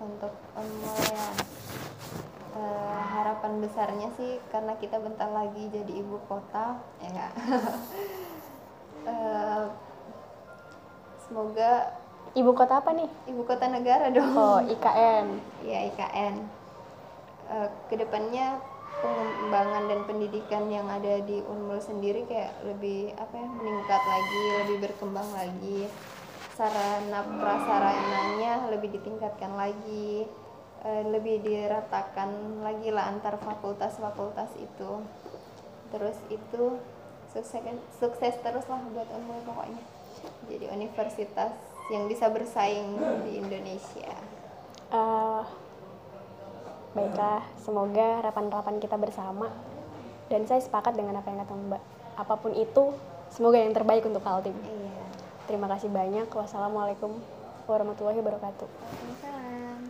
Untuk 0.02 0.34
Unmul 0.58 0.98
ya 1.14 1.26
eh, 2.58 3.02
harapan 3.14 3.62
besarnya 3.62 4.10
sih 4.18 4.42
karena 4.50 4.74
kita 4.82 4.98
bentar 4.98 5.30
lagi 5.30 5.70
jadi 5.70 5.94
ibu 5.94 6.18
kota 6.26 6.82
ya 7.06 7.08
nggak? 7.14 7.34
Eh, 9.08 9.64
semoga 11.24 11.96
ibu 12.36 12.52
kota 12.52 12.84
apa 12.84 12.92
nih? 12.92 13.08
Ibu 13.32 13.48
kota 13.48 13.72
negara 13.72 14.12
dong. 14.12 14.36
Oh 14.36 14.60
IKN 14.60 15.40
ya 15.64 15.88
IKN 15.88 16.36
Eh, 17.48 17.70
ke 17.88 17.96
depannya 17.96 18.60
pengembangan 19.00 19.88
dan 19.88 20.00
pendidikan 20.04 20.68
yang 20.68 20.84
ada 20.92 21.24
di 21.24 21.40
Unmul 21.48 21.80
sendiri 21.80 22.28
kayak 22.28 22.52
lebih 22.68 23.16
apa 23.16 23.40
ya 23.40 23.48
meningkat 23.48 24.04
lagi 24.04 24.44
lebih 24.66 24.78
berkembang 24.84 25.30
lagi. 25.32 25.88
Sarana 26.60 27.24
prasarananya 27.24 28.68
lebih 28.68 29.00
ditingkatkan 29.00 29.56
lagi 29.56 30.28
eh, 30.84 31.04
lebih 31.08 31.40
diratakan 31.40 32.60
lagi 32.60 32.92
lah 32.92 33.16
antar 33.16 33.40
fakultas-fakultas 33.40 34.52
itu. 34.60 35.08
Terus 35.88 36.20
itu 36.28 36.84
sukses 37.32 37.64
sukses 37.96 38.36
terus 38.44 38.68
lah 38.68 38.84
buat 38.92 39.08
Unmul 39.08 39.40
pokoknya. 39.48 39.84
Jadi 40.52 40.68
universitas 40.68 41.56
yang 41.88 42.12
bisa 42.12 42.28
bersaing 42.28 43.00
di 43.24 43.40
Indonesia. 43.40 44.12
Eh, 44.92 45.44
baiklah 46.98 47.46
semoga 47.62 48.26
harapan-harapan 48.26 48.82
kita 48.82 48.98
bersama. 48.98 49.54
Dan 50.28 50.50
saya 50.50 50.60
sepakat 50.60 50.98
dengan 50.98 51.22
apa 51.22 51.30
yang 51.30 51.46
kata 51.46 51.54
mbak. 51.54 51.84
Apa 52.18 52.36
pun 52.42 52.58
itu 52.58 52.98
semoga 53.30 53.62
yang 53.62 53.72
terbaik 53.72 54.04
untuk 54.04 54.26
Kaltim. 54.26 54.58
Iya. 54.66 55.06
Terima 55.46 55.70
kasih 55.70 55.94
banyak. 55.94 56.28
Wassalamualaikum 56.34 57.16
warahmatullahi 57.68 58.20
wabarakatuh 58.24 58.68